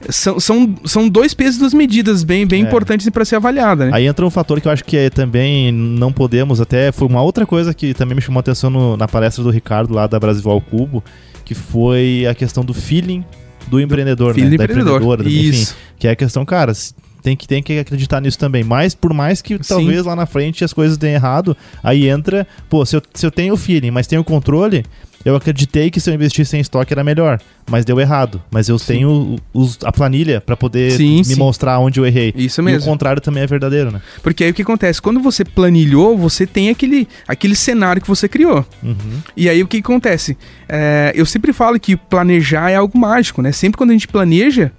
[0.08, 2.66] São, são, são dois pesos e duas medidas bem, bem é.
[2.66, 3.86] importantes para ser avaliada.
[3.86, 3.90] Né?
[3.94, 7.22] Aí entra um fator que eu acho que é, também não podemos, até foi uma
[7.22, 10.18] outra coisa que também me chamou a atenção no, na palestra do Ricardo lá da
[10.18, 11.02] Brasil ao Cubo,
[11.44, 13.24] que foi a questão do feeling
[13.68, 14.56] do empreendedor, do né?
[14.56, 15.72] da empreendedora, Isso.
[15.72, 16.72] enfim, que é a questão, cara,
[17.22, 18.64] tem que, tem que acreditar nisso também.
[18.64, 19.60] Mas por mais que Sim.
[19.62, 23.30] talvez lá na frente as coisas deem errado, aí entra, pô, se eu, se eu
[23.30, 24.84] tenho o feeling, mas tenho o controle,
[25.24, 28.42] eu acreditei que se eu investisse em estoque era melhor, mas deu errado.
[28.50, 28.94] Mas eu sim.
[28.94, 31.36] tenho os, a planilha para poder sim, me sim.
[31.36, 32.32] mostrar onde eu errei.
[32.36, 32.80] Isso mesmo.
[32.80, 34.00] E o contrário também é verdadeiro, né?
[34.22, 35.00] Porque aí o que acontece?
[35.00, 38.64] Quando você planilhou, você tem aquele, aquele cenário que você criou.
[38.82, 39.20] Uhum.
[39.36, 40.36] E aí o que acontece?
[40.68, 43.52] É, eu sempre falo que planejar é algo mágico, né?
[43.52, 44.72] Sempre quando a gente planeja,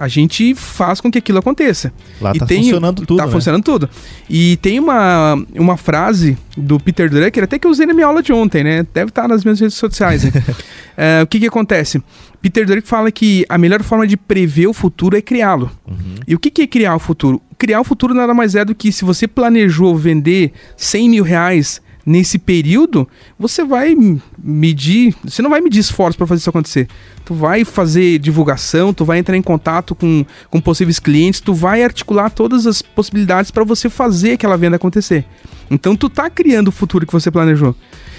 [0.00, 1.92] a gente faz com que aquilo aconteça.
[2.18, 3.18] Lá e tá tem, funcionando tudo.
[3.18, 3.32] Tá né?
[3.32, 3.90] funcionando tudo.
[4.30, 8.22] E tem uma, uma frase do Peter Drucker, até que eu usei na minha aula
[8.22, 8.86] de ontem, né?
[8.94, 10.24] Deve estar nas minhas redes sociais.
[10.24, 10.30] Né?
[10.40, 12.02] uh, o que que acontece?
[12.40, 15.70] Peter Drucker fala que a melhor forma de prever o futuro é criá-lo.
[15.86, 16.14] Uhum.
[16.26, 17.42] E o que, que é criar o futuro?
[17.58, 21.82] criar o futuro nada mais é do que se você planejou vender 100 mil reais
[22.04, 23.08] nesse período,
[23.38, 23.94] você vai
[24.42, 26.88] medir, você não vai medir esforço para fazer isso acontecer.
[27.24, 31.82] Tu vai fazer divulgação, tu vai entrar em contato com, com possíveis clientes, tu vai
[31.82, 35.24] articular todas as possibilidades para você fazer aquela venda acontecer.
[35.70, 37.76] Então tu tá criando o futuro que você planejou.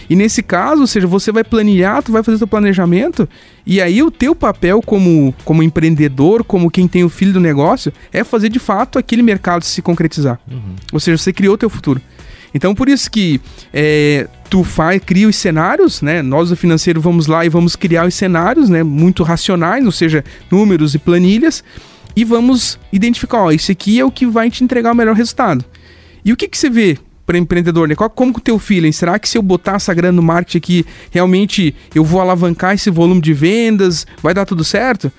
[0.10, 3.30] E nesse caso, ou seja, você vai planejar, tu vai fazer seu planejamento,
[3.66, 7.94] e aí o teu papel como, como empreendedor, como quem tem o filho do negócio,
[8.12, 10.38] é fazer de fato aquele mercado se concretizar.
[10.50, 10.76] Uhum.
[10.92, 12.02] Ou seja, você criou o teu futuro.
[12.54, 13.40] Então, por isso que
[13.74, 16.22] é, tu faz, cria os cenários, né?
[16.22, 18.84] Nós do financeiro vamos lá e vamos criar os cenários, né?
[18.84, 21.64] Muito racionais, ou seja, números e planilhas,
[22.16, 25.64] e vamos identificar, ó, esse aqui é o que vai te entregar o melhor resultado.
[26.24, 27.96] E o que, que você vê para empreendedor, né?
[27.96, 28.92] Como que o teu feeling?
[28.92, 32.90] Será que se eu botar essa grana no marketing aqui, realmente eu vou alavancar esse
[32.90, 34.06] volume de vendas?
[34.22, 35.10] Vai dar tudo certo?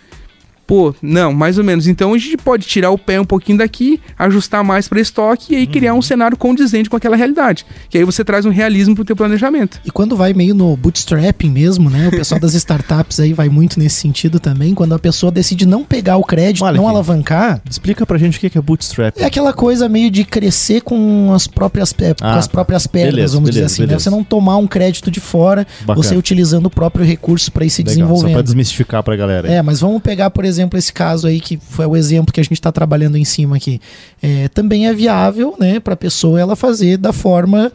[0.66, 1.86] Pô, não, mais ou menos.
[1.86, 5.56] Então a gente pode tirar o pé um pouquinho daqui, ajustar mais para estoque e
[5.56, 5.70] aí uhum.
[5.70, 7.66] criar um cenário condizente com aquela realidade.
[7.90, 9.80] Que aí você traz um realismo pro teu planejamento.
[9.84, 12.08] E quando vai meio no bootstrapping mesmo, né?
[12.08, 14.74] O pessoal das startups aí vai muito nesse sentido também.
[14.74, 16.94] Quando a pessoa decide não pegar o crédito, Olha não aqui.
[16.94, 17.62] alavancar.
[17.68, 19.16] Explica pra gente o que é bootstrap.
[19.18, 23.14] É aquela coisa meio de crescer com as próprias, é, ah, com as próprias pernas,
[23.14, 23.92] beleza, vamos beleza, dizer assim.
[23.92, 23.98] Né?
[23.98, 25.96] Você não tomar um crédito de fora, Bacana.
[25.96, 28.28] você utilizando o próprio recurso para ir se Legal, desenvolvendo.
[28.28, 29.48] Só pra desmistificar pra galera.
[29.48, 29.54] Aí.
[29.54, 32.40] É, mas vamos pegar, por exemplo, exemplo, esse caso aí, que foi o exemplo que
[32.40, 33.80] a gente está trabalhando em cima aqui,
[34.22, 37.72] é, também é viável né, para a pessoa ela fazer da forma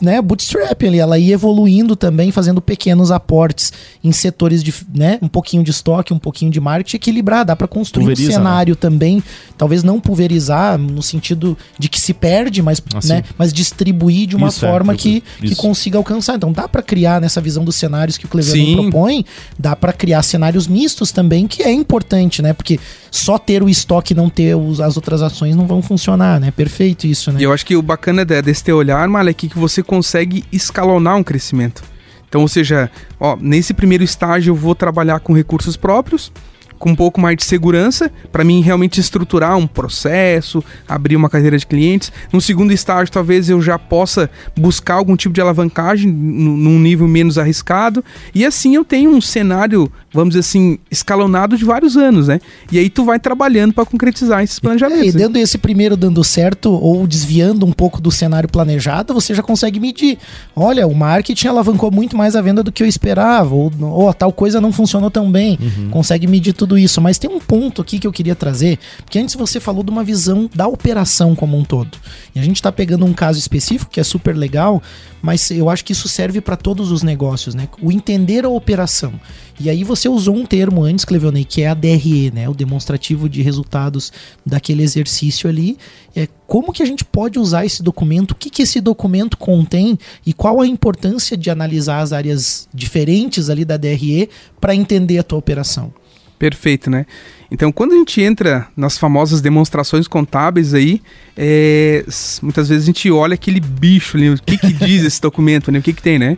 [0.00, 5.28] né, bootstrap ali, ela ia evoluindo também, fazendo pequenos aportes em setores de, né, um
[5.28, 8.38] pouquinho de estoque, um pouquinho de marketing, equilibrar, dá para construir Pulveriza, um né?
[8.38, 8.78] cenário né?
[8.80, 9.22] também,
[9.58, 13.08] talvez não pulverizar no sentido de que se perde, mas, assim.
[13.08, 16.36] né, mas distribuir de uma isso é, forma é, que, que consiga alcançar.
[16.36, 19.24] Então dá para criar nessa visão dos cenários que o Cleveland propõe,
[19.58, 22.52] dá para criar cenários mistos também, que é importante, né?
[22.52, 22.78] Porque
[23.14, 26.50] só ter o estoque e não ter os, as outras ações não vão funcionar, né?
[26.50, 27.40] Perfeito isso, né?
[27.40, 31.16] E eu acho que o bacana desse teu olhar, Malek, é que você consegue escalonar
[31.16, 31.84] um crescimento.
[32.28, 36.32] Então, ou seja, ó, nesse primeiro estágio eu vou trabalhar com recursos próprios,
[36.76, 41.56] com um pouco mais de segurança, para mim realmente estruturar um processo, abrir uma carteira
[41.56, 42.12] de clientes.
[42.32, 47.38] No segundo estágio, talvez eu já possa buscar algum tipo de alavancagem num nível menos
[47.38, 52.40] arriscado, e assim eu tenho um cenário, vamos dizer assim, escalonado de vários anos, né?
[52.70, 55.06] E aí tu vai trabalhando para concretizar esses planejamentos.
[55.06, 59.34] É, e dando esse primeiro dando certo ou desviando um pouco do cenário planejado, você
[59.34, 60.18] já consegue medir.
[60.54, 64.32] Olha, o marketing alavancou muito mais a venda do que eu esperava, ou, ou tal
[64.32, 65.58] coisa não funcionou tão bem.
[65.60, 65.90] Uhum.
[65.90, 69.18] Consegue medir tudo tudo isso, mas tem um ponto aqui que eu queria trazer, porque
[69.18, 71.98] antes você falou de uma visão da operação como um todo.
[72.34, 74.82] E a gente está pegando um caso específico que é super legal,
[75.22, 77.68] mas eu acho que isso serve para todos os negócios, né?
[77.80, 79.12] O entender a operação.
[79.58, 82.48] E aí você usou um termo antes, Cleveonei, que é a DRE, né?
[82.48, 84.12] O demonstrativo de resultados
[84.44, 85.78] daquele exercício ali.
[86.14, 88.32] É como que a gente pode usar esse documento?
[88.32, 93.48] O que, que esse documento contém e qual a importância de analisar as áreas diferentes
[93.48, 94.28] ali da DRE
[94.60, 95.92] para entender a tua operação?
[96.38, 97.06] Perfeito, né?
[97.50, 101.00] Então, quando a gente entra nas famosas demonstrações contábeis aí,
[101.36, 102.04] é,
[102.42, 105.78] muitas vezes a gente olha aquele bicho ali, o que, que diz esse documento, né?
[105.78, 106.36] O que, que tem, né?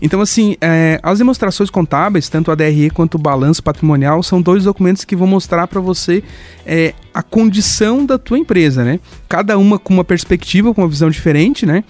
[0.00, 4.64] Então, assim, é, as demonstrações contábeis, tanto a DRE quanto o balanço patrimonial, são dois
[4.64, 6.22] documentos que vão mostrar para você
[6.64, 9.00] é, a condição da tua empresa, né?
[9.28, 11.82] Cada uma com uma perspectiva, com uma visão diferente, né?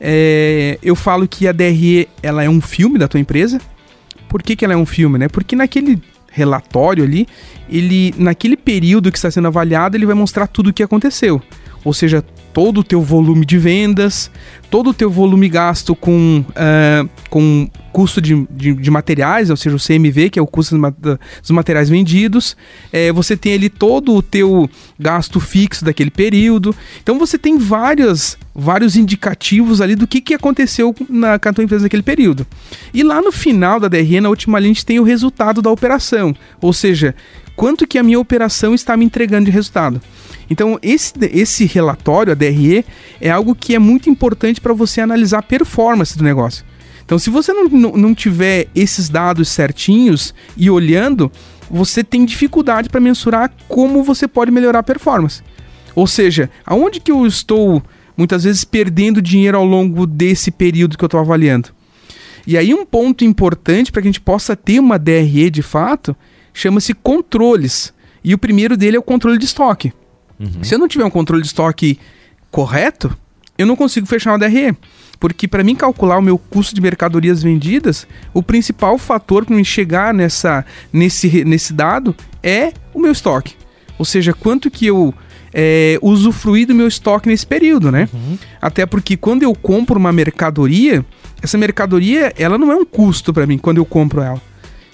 [0.00, 3.60] É, eu falo que a DRE ela é um filme da tua empresa.
[4.28, 5.28] Por que, que ela é um filme, né?
[5.28, 6.00] Porque naquele
[6.30, 7.26] relatório ali,
[7.68, 11.40] ele naquele período que está sendo avaliado, ele vai mostrar tudo o que aconteceu.
[11.82, 12.22] Ou seja,
[12.56, 14.30] todo o teu volume de vendas,
[14.70, 19.76] todo o teu volume gasto com, uh, com custo de, de, de, materiais, ou seja,
[19.76, 22.56] o CMV, que é o custo dos materiais vendidos.
[22.90, 26.74] É, você tem ali todo o teu gasto fixo daquele período.
[27.02, 31.62] Então você tem várias, vários indicativos ali do que, que aconteceu na, com a tua
[31.62, 32.46] empresa naquele período.
[32.94, 35.70] E lá no final da DRE, na última linha, a gente tem o resultado da
[35.70, 36.34] operação.
[36.62, 37.14] Ou seja,
[37.54, 40.00] quanto que a minha operação está me entregando de resultado.
[40.48, 42.84] Então, esse, esse relatório, a DRE,
[43.20, 46.64] é algo que é muito importante para você analisar a performance do negócio.
[47.04, 51.30] Então, se você não, não, tiver esses dados certinhos e olhando,
[51.70, 55.42] você tem dificuldade para mensurar como você pode melhorar a performance.
[55.94, 57.82] Ou seja, aonde que eu estou
[58.16, 61.68] muitas vezes perdendo dinheiro ao longo desse período que eu estou avaliando?
[62.46, 66.16] E aí um ponto importante para que a gente possa ter uma DRE de fato
[66.52, 67.92] chama-se controles.
[68.22, 69.92] E o primeiro dele é o controle de estoque.
[70.38, 70.62] Uhum.
[70.62, 71.98] Se eu não tiver um controle de estoque
[72.50, 73.16] correto,
[73.58, 74.76] eu não consigo fechar uma DRE.
[75.18, 79.64] Porque para mim calcular o meu custo de mercadorias vendidas, o principal fator para me
[79.64, 83.54] chegar nessa, nesse, nesse dado é o meu estoque.
[83.98, 85.14] Ou seja, quanto que eu
[85.54, 88.08] é, usufruir do meu estoque nesse período, né?
[88.12, 88.36] Uhum.
[88.60, 91.04] Até porque quando eu compro uma mercadoria,
[91.42, 94.40] essa mercadoria ela não é um custo para mim quando eu compro ela.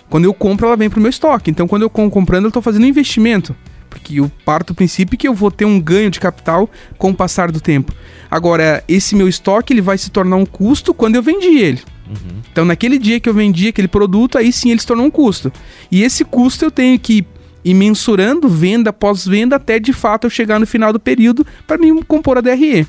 [0.09, 1.51] Quando eu compro, ela vem pro meu estoque.
[1.51, 3.57] Então, quando eu comprando, eu estou fazendo um investimento.
[3.93, 7.15] Porque eu parto do princípio que eu vou ter um ganho de capital com o
[7.15, 7.93] passar do tempo.
[8.31, 11.83] Agora, esse meu estoque ele vai se tornar um custo quando eu vendi ele.
[12.09, 12.41] Uhum.
[12.51, 15.53] Então, naquele dia que eu vendi aquele produto, aí sim ele se tornou um custo.
[15.91, 17.27] E esse custo eu tenho que
[17.65, 21.79] ir mensurando venda após venda até de fato eu chegar no final do período para
[21.79, 22.87] mim compor a DRE.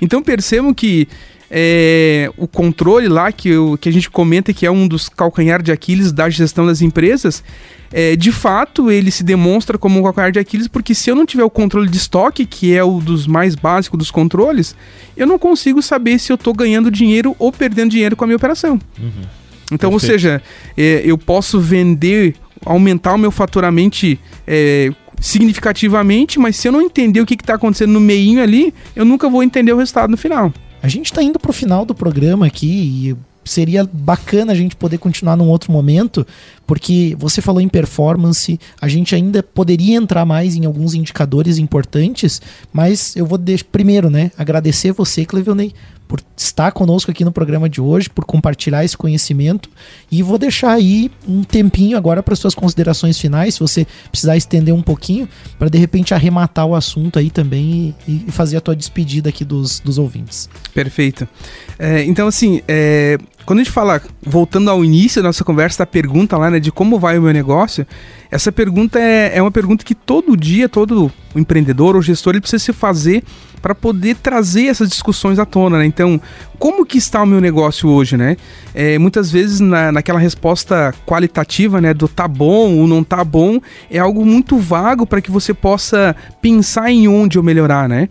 [0.00, 1.08] Então percebam que
[1.54, 5.62] é, o controle lá que, eu, que a gente comenta que é um dos calcanhar
[5.62, 7.44] de Aquiles da gestão das empresas,
[7.92, 11.26] é, de fato ele se demonstra como um calcanhar de Aquiles porque se eu não
[11.26, 14.74] tiver o controle de estoque, que é o dos mais básicos dos controles,
[15.14, 18.36] eu não consigo saber se eu estou ganhando dinheiro ou perdendo dinheiro com a minha
[18.36, 18.80] operação.
[18.98, 19.10] Uhum.
[19.70, 19.92] Então, Perfeito.
[19.92, 20.42] ou seja,
[20.74, 22.34] é, eu posso vender,
[22.64, 24.90] aumentar o meu faturamento é,
[25.20, 29.28] significativamente, mas se eu não entender o que está acontecendo no meio ali, eu nunca
[29.28, 30.50] vou entender o resultado no final.
[30.82, 34.76] A gente está indo para o final do programa aqui e seria bacana a gente
[34.76, 36.26] poder continuar num outro momento,
[36.66, 42.40] porque você falou em performance, a gente ainda poderia entrar mais em alguns indicadores importantes,
[42.72, 43.38] mas eu vou
[43.70, 45.72] primeiro, né, agradecer você, Clevilney,
[46.12, 49.70] por estar conosco aqui no programa de hoje, por compartilhar esse conhecimento.
[50.10, 54.74] E vou deixar aí um tempinho agora para suas considerações finais, se você precisar estender
[54.74, 55.26] um pouquinho,
[55.58, 59.42] para de repente arrematar o assunto aí também e, e, fazer a tua despedida aqui
[59.42, 60.50] dos, dos ouvintes.
[60.74, 61.26] Perfeito.
[61.78, 65.86] É, então, assim, é, quando a gente fala, voltando ao início da nossa conversa, da
[65.86, 67.86] pergunta lá, né, de como vai o meu negócio,
[68.30, 72.64] essa pergunta é, é uma pergunta que todo dia, todo empreendedor ou gestor, ele precisa
[72.64, 73.22] se fazer
[73.60, 75.86] para poder trazer essas discussões à tona, né?
[75.86, 76.20] Então,
[76.58, 78.36] como que está o meu negócio hoje, né?
[78.74, 83.60] É, muitas vezes na, naquela resposta qualitativa, né, do tá bom ou não tá bom,
[83.90, 88.08] é algo muito vago para que você possa pensar em onde eu melhorar, né?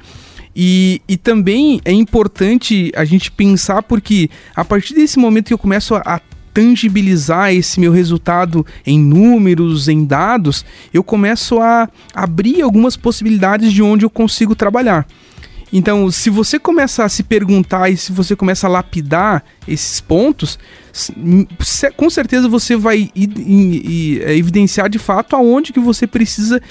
[0.55, 5.57] E, e também é importante a gente pensar porque a partir desse momento que eu
[5.57, 6.21] começo a, a
[6.53, 13.81] tangibilizar esse meu resultado em números, em dados, eu começo a abrir algumas possibilidades de
[13.81, 15.07] onde eu consigo trabalhar.
[15.73, 20.59] Então, se você começa a se perguntar e se você começa a lapidar esses pontos,
[21.95, 26.61] com certeza você vai é, evidenciar de fato aonde que você precisa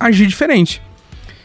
[0.00, 0.82] agir diferente.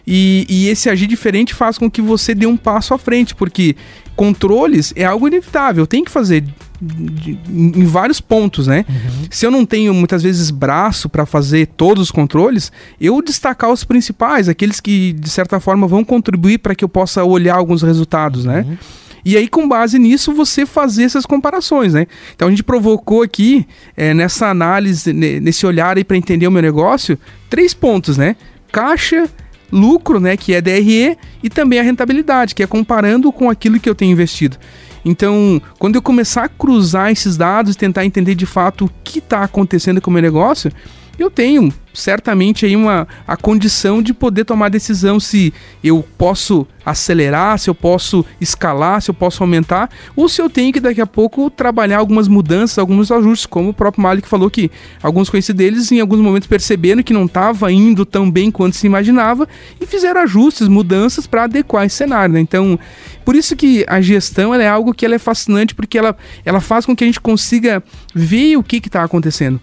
[0.05, 3.75] E, e, esse agir diferente faz com que você dê um passo à frente, porque
[4.15, 6.43] controles é algo inevitável, tem que fazer
[6.81, 8.85] de, em vários pontos, né?
[8.87, 9.27] Uhum.
[9.31, 13.83] Se eu não tenho muitas vezes braço para fazer todos os controles, eu destacar os
[13.83, 18.43] principais, aqueles que de certa forma vão contribuir para que eu possa olhar alguns resultados,
[18.43, 18.65] né?
[18.67, 18.77] Uhum.
[19.25, 22.07] E aí, com base nisso, você fazer essas comparações, né?
[22.35, 26.61] Então a gente provocou aqui, é, nessa análise, nesse olhar aí para entender o meu
[26.61, 27.17] negócio,
[27.49, 28.35] três pontos, né?
[28.69, 29.29] Caixa,
[29.73, 33.89] lucro, né, que é DRE, e também a rentabilidade, que é comparando com aquilo que
[33.89, 34.57] eu tenho investido.
[35.03, 39.19] Então, quando eu começar a cruzar esses dados e tentar entender de fato o que
[39.19, 40.71] está acontecendo com o meu negócio,
[41.17, 45.53] eu tenho certamente aí uma a condição de poder tomar decisão se
[45.83, 50.73] eu posso acelerar, se eu posso escalar, se eu posso aumentar, ou se eu tenho
[50.73, 54.71] que daqui a pouco trabalhar algumas mudanças, alguns ajustes, como o próprio Malik falou que
[55.01, 58.87] alguns conhecidos deles em alguns momentos perceberam que não estava indo tão bem quanto se
[58.87, 59.47] imaginava
[59.79, 62.33] e fizeram ajustes, mudanças para adequar esse cenário.
[62.33, 62.39] Né?
[62.39, 62.77] Então,
[63.23, 66.95] por isso que a gestão é algo que é fascinante porque ela, ela faz com
[66.95, 67.83] que a gente consiga
[68.15, 69.61] ver o que está acontecendo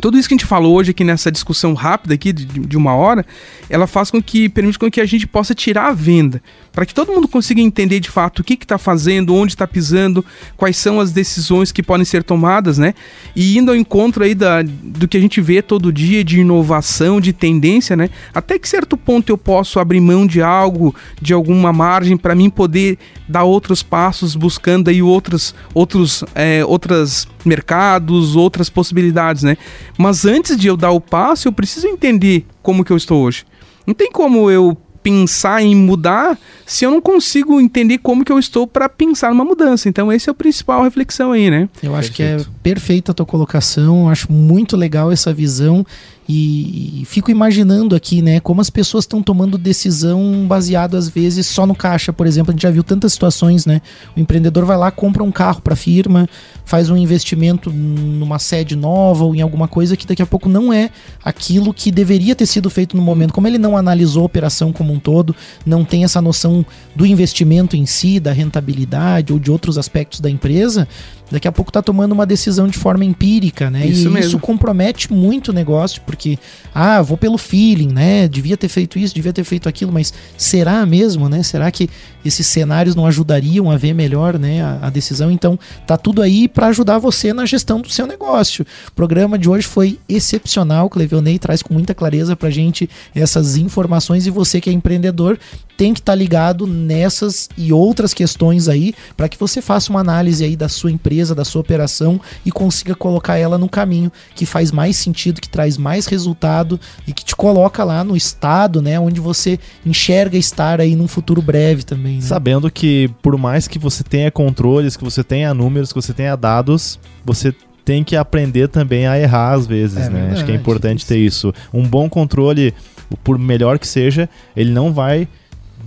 [0.00, 2.94] tudo isso que a gente falou hoje aqui nessa discussão rápida aqui de, de uma
[2.94, 3.24] hora,
[3.68, 6.42] ela faz com que permite com que a gente possa tirar a venda,
[6.78, 10.24] para que todo mundo consiga entender de fato o que está fazendo, onde está pisando,
[10.56, 12.94] quais são as decisões que podem ser tomadas, né?
[13.34, 17.20] E indo ao encontro aí da, do que a gente vê todo dia de inovação,
[17.20, 18.08] de tendência, né?
[18.32, 22.48] Até que certo ponto eu posso abrir mão de algo, de alguma margem para mim
[22.48, 22.96] poder
[23.28, 29.56] dar outros passos, buscando aí outros, outros, é, outras mercados, outras possibilidades, né?
[29.98, 33.44] Mas antes de eu dar o passo, eu preciso entender como que eu estou hoje.
[33.84, 34.76] Não tem como eu
[35.08, 39.44] pensar em mudar se eu não consigo entender como que eu estou para pensar numa
[39.44, 39.88] mudança.
[39.88, 41.66] Então, esse é o principal reflexão aí, né?
[41.82, 42.44] Eu acho Perfeito.
[42.44, 45.86] que é perfeita a tua colocação, acho muito legal essa visão
[46.28, 51.66] e, fico imaginando aqui, né, como as pessoas estão tomando decisão baseado às vezes só
[51.66, 52.50] no caixa, por exemplo.
[52.50, 53.80] A gente já viu tantas situações, né?
[54.14, 56.28] O empreendedor vai lá, compra um carro para a firma,
[56.66, 60.70] faz um investimento numa sede nova ou em alguma coisa que daqui a pouco não
[60.70, 60.90] é
[61.24, 63.32] aquilo que deveria ter sido feito no momento.
[63.32, 66.64] Como ele não analisou a operação como um todo, não tem essa noção
[66.94, 70.86] do investimento em si, da rentabilidade ou de outros aspectos da empresa,
[71.30, 73.86] daqui a pouco tá tomando uma decisão de forma empírica, né?
[73.86, 74.18] Isso e mesmo.
[74.18, 76.38] isso compromete muito o negócio, porque,
[76.74, 78.28] ah, vou pelo feeling, né?
[78.28, 81.42] Devia ter feito isso, devia ter feito aquilo, mas será mesmo, né?
[81.42, 81.88] Será que
[82.24, 85.30] esses cenários não ajudariam a ver melhor, né, a, a decisão?
[85.30, 88.66] Então, tá tudo aí para ajudar você na gestão do seu negócio.
[88.88, 94.26] O programa de hoje foi excepcional, Clevelney traz com muita clareza pra gente essas informações
[94.26, 95.38] e você que é empreendedor
[95.78, 100.00] tem que estar tá ligado nessas e outras questões aí para que você faça uma
[100.00, 104.44] análise aí da sua empresa, da sua operação e consiga colocar ela no caminho que
[104.44, 108.98] faz mais sentido, que traz mais resultado e que te coloca lá no estado, né,
[108.98, 109.56] onde você
[109.86, 112.16] enxerga estar aí num futuro breve também.
[112.16, 112.22] Né?
[112.22, 116.34] Sabendo que por mais que você tenha controles, que você tenha números, que você tenha
[116.34, 117.54] dados, você
[117.84, 120.18] tem que aprender também a errar às vezes, é né?
[120.18, 121.06] Verdade, Acho que é importante isso.
[121.06, 121.54] ter isso.
[121.72, 122.74] Um bom controle,
[123.22, 125.28] por melhor que seja, ele não vai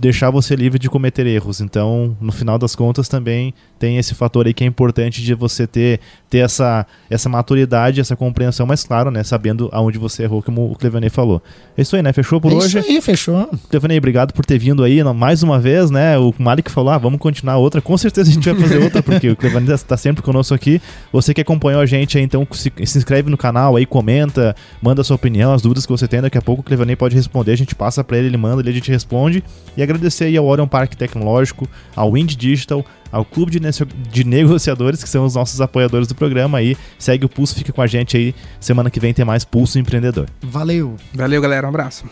[0.02, 1.60] deixar você livre de cometer erros.
[1.60, 5.66] Então, no final das contas, também tem esse fator aí que é importante de você
[5.66, 5.98] ter,
[6.30, 9.24] ter essa, essa maturidade, essa compreensão mais clara, né?
[9.24, 11.42] Sabendo aonde você errou, como o Clevanei falou.
[11.76, 12.12] É isso aí, né?
[12.12, 12.78] Fechou por é hoje?
[12.78, 13.50] É isso aí, fechou.
[13.68, 16.16] Clevanei, obrigado por ter vindo aí mais uma vez, né?
[16.16, 17.82] O Malik falou, ah, vamos continuar outra.
[17.82, 20.80] Com certeza a gente vai fazer outra, porque o Clevanei está sempre conosco aqui.
[21.12, 25.02] Você que acompanhou a gente aí, então se, se inscreve no canal aí, comenta, manda
[25.02, 26.20] sua opinião, as dúvidas que você tem.
[26.20, 28.70] Daqui a pouco o Clevanei pode responder, a gente passa para ele, ele manda, ele
[28.70, 29.42] a gente responde.
[29.76, 33.60] E agradecer aí ao Orion Parque Tecnológico, ao Wind Digital, ao Clube de,
[34.10, 36.76] de, Negociadores, que são os nossos apoiadores do programa aí.
[36.98, 38.34] Segue o Pulso, fica com a gente aí.
[38.58, 40.28] Semana que vem tem mais Pulso Empreendedor.
[40.40, 40.96] Valeu.
[41.14, 41.66] Valeu, galera.
[41.66, 42.06] Um abraço.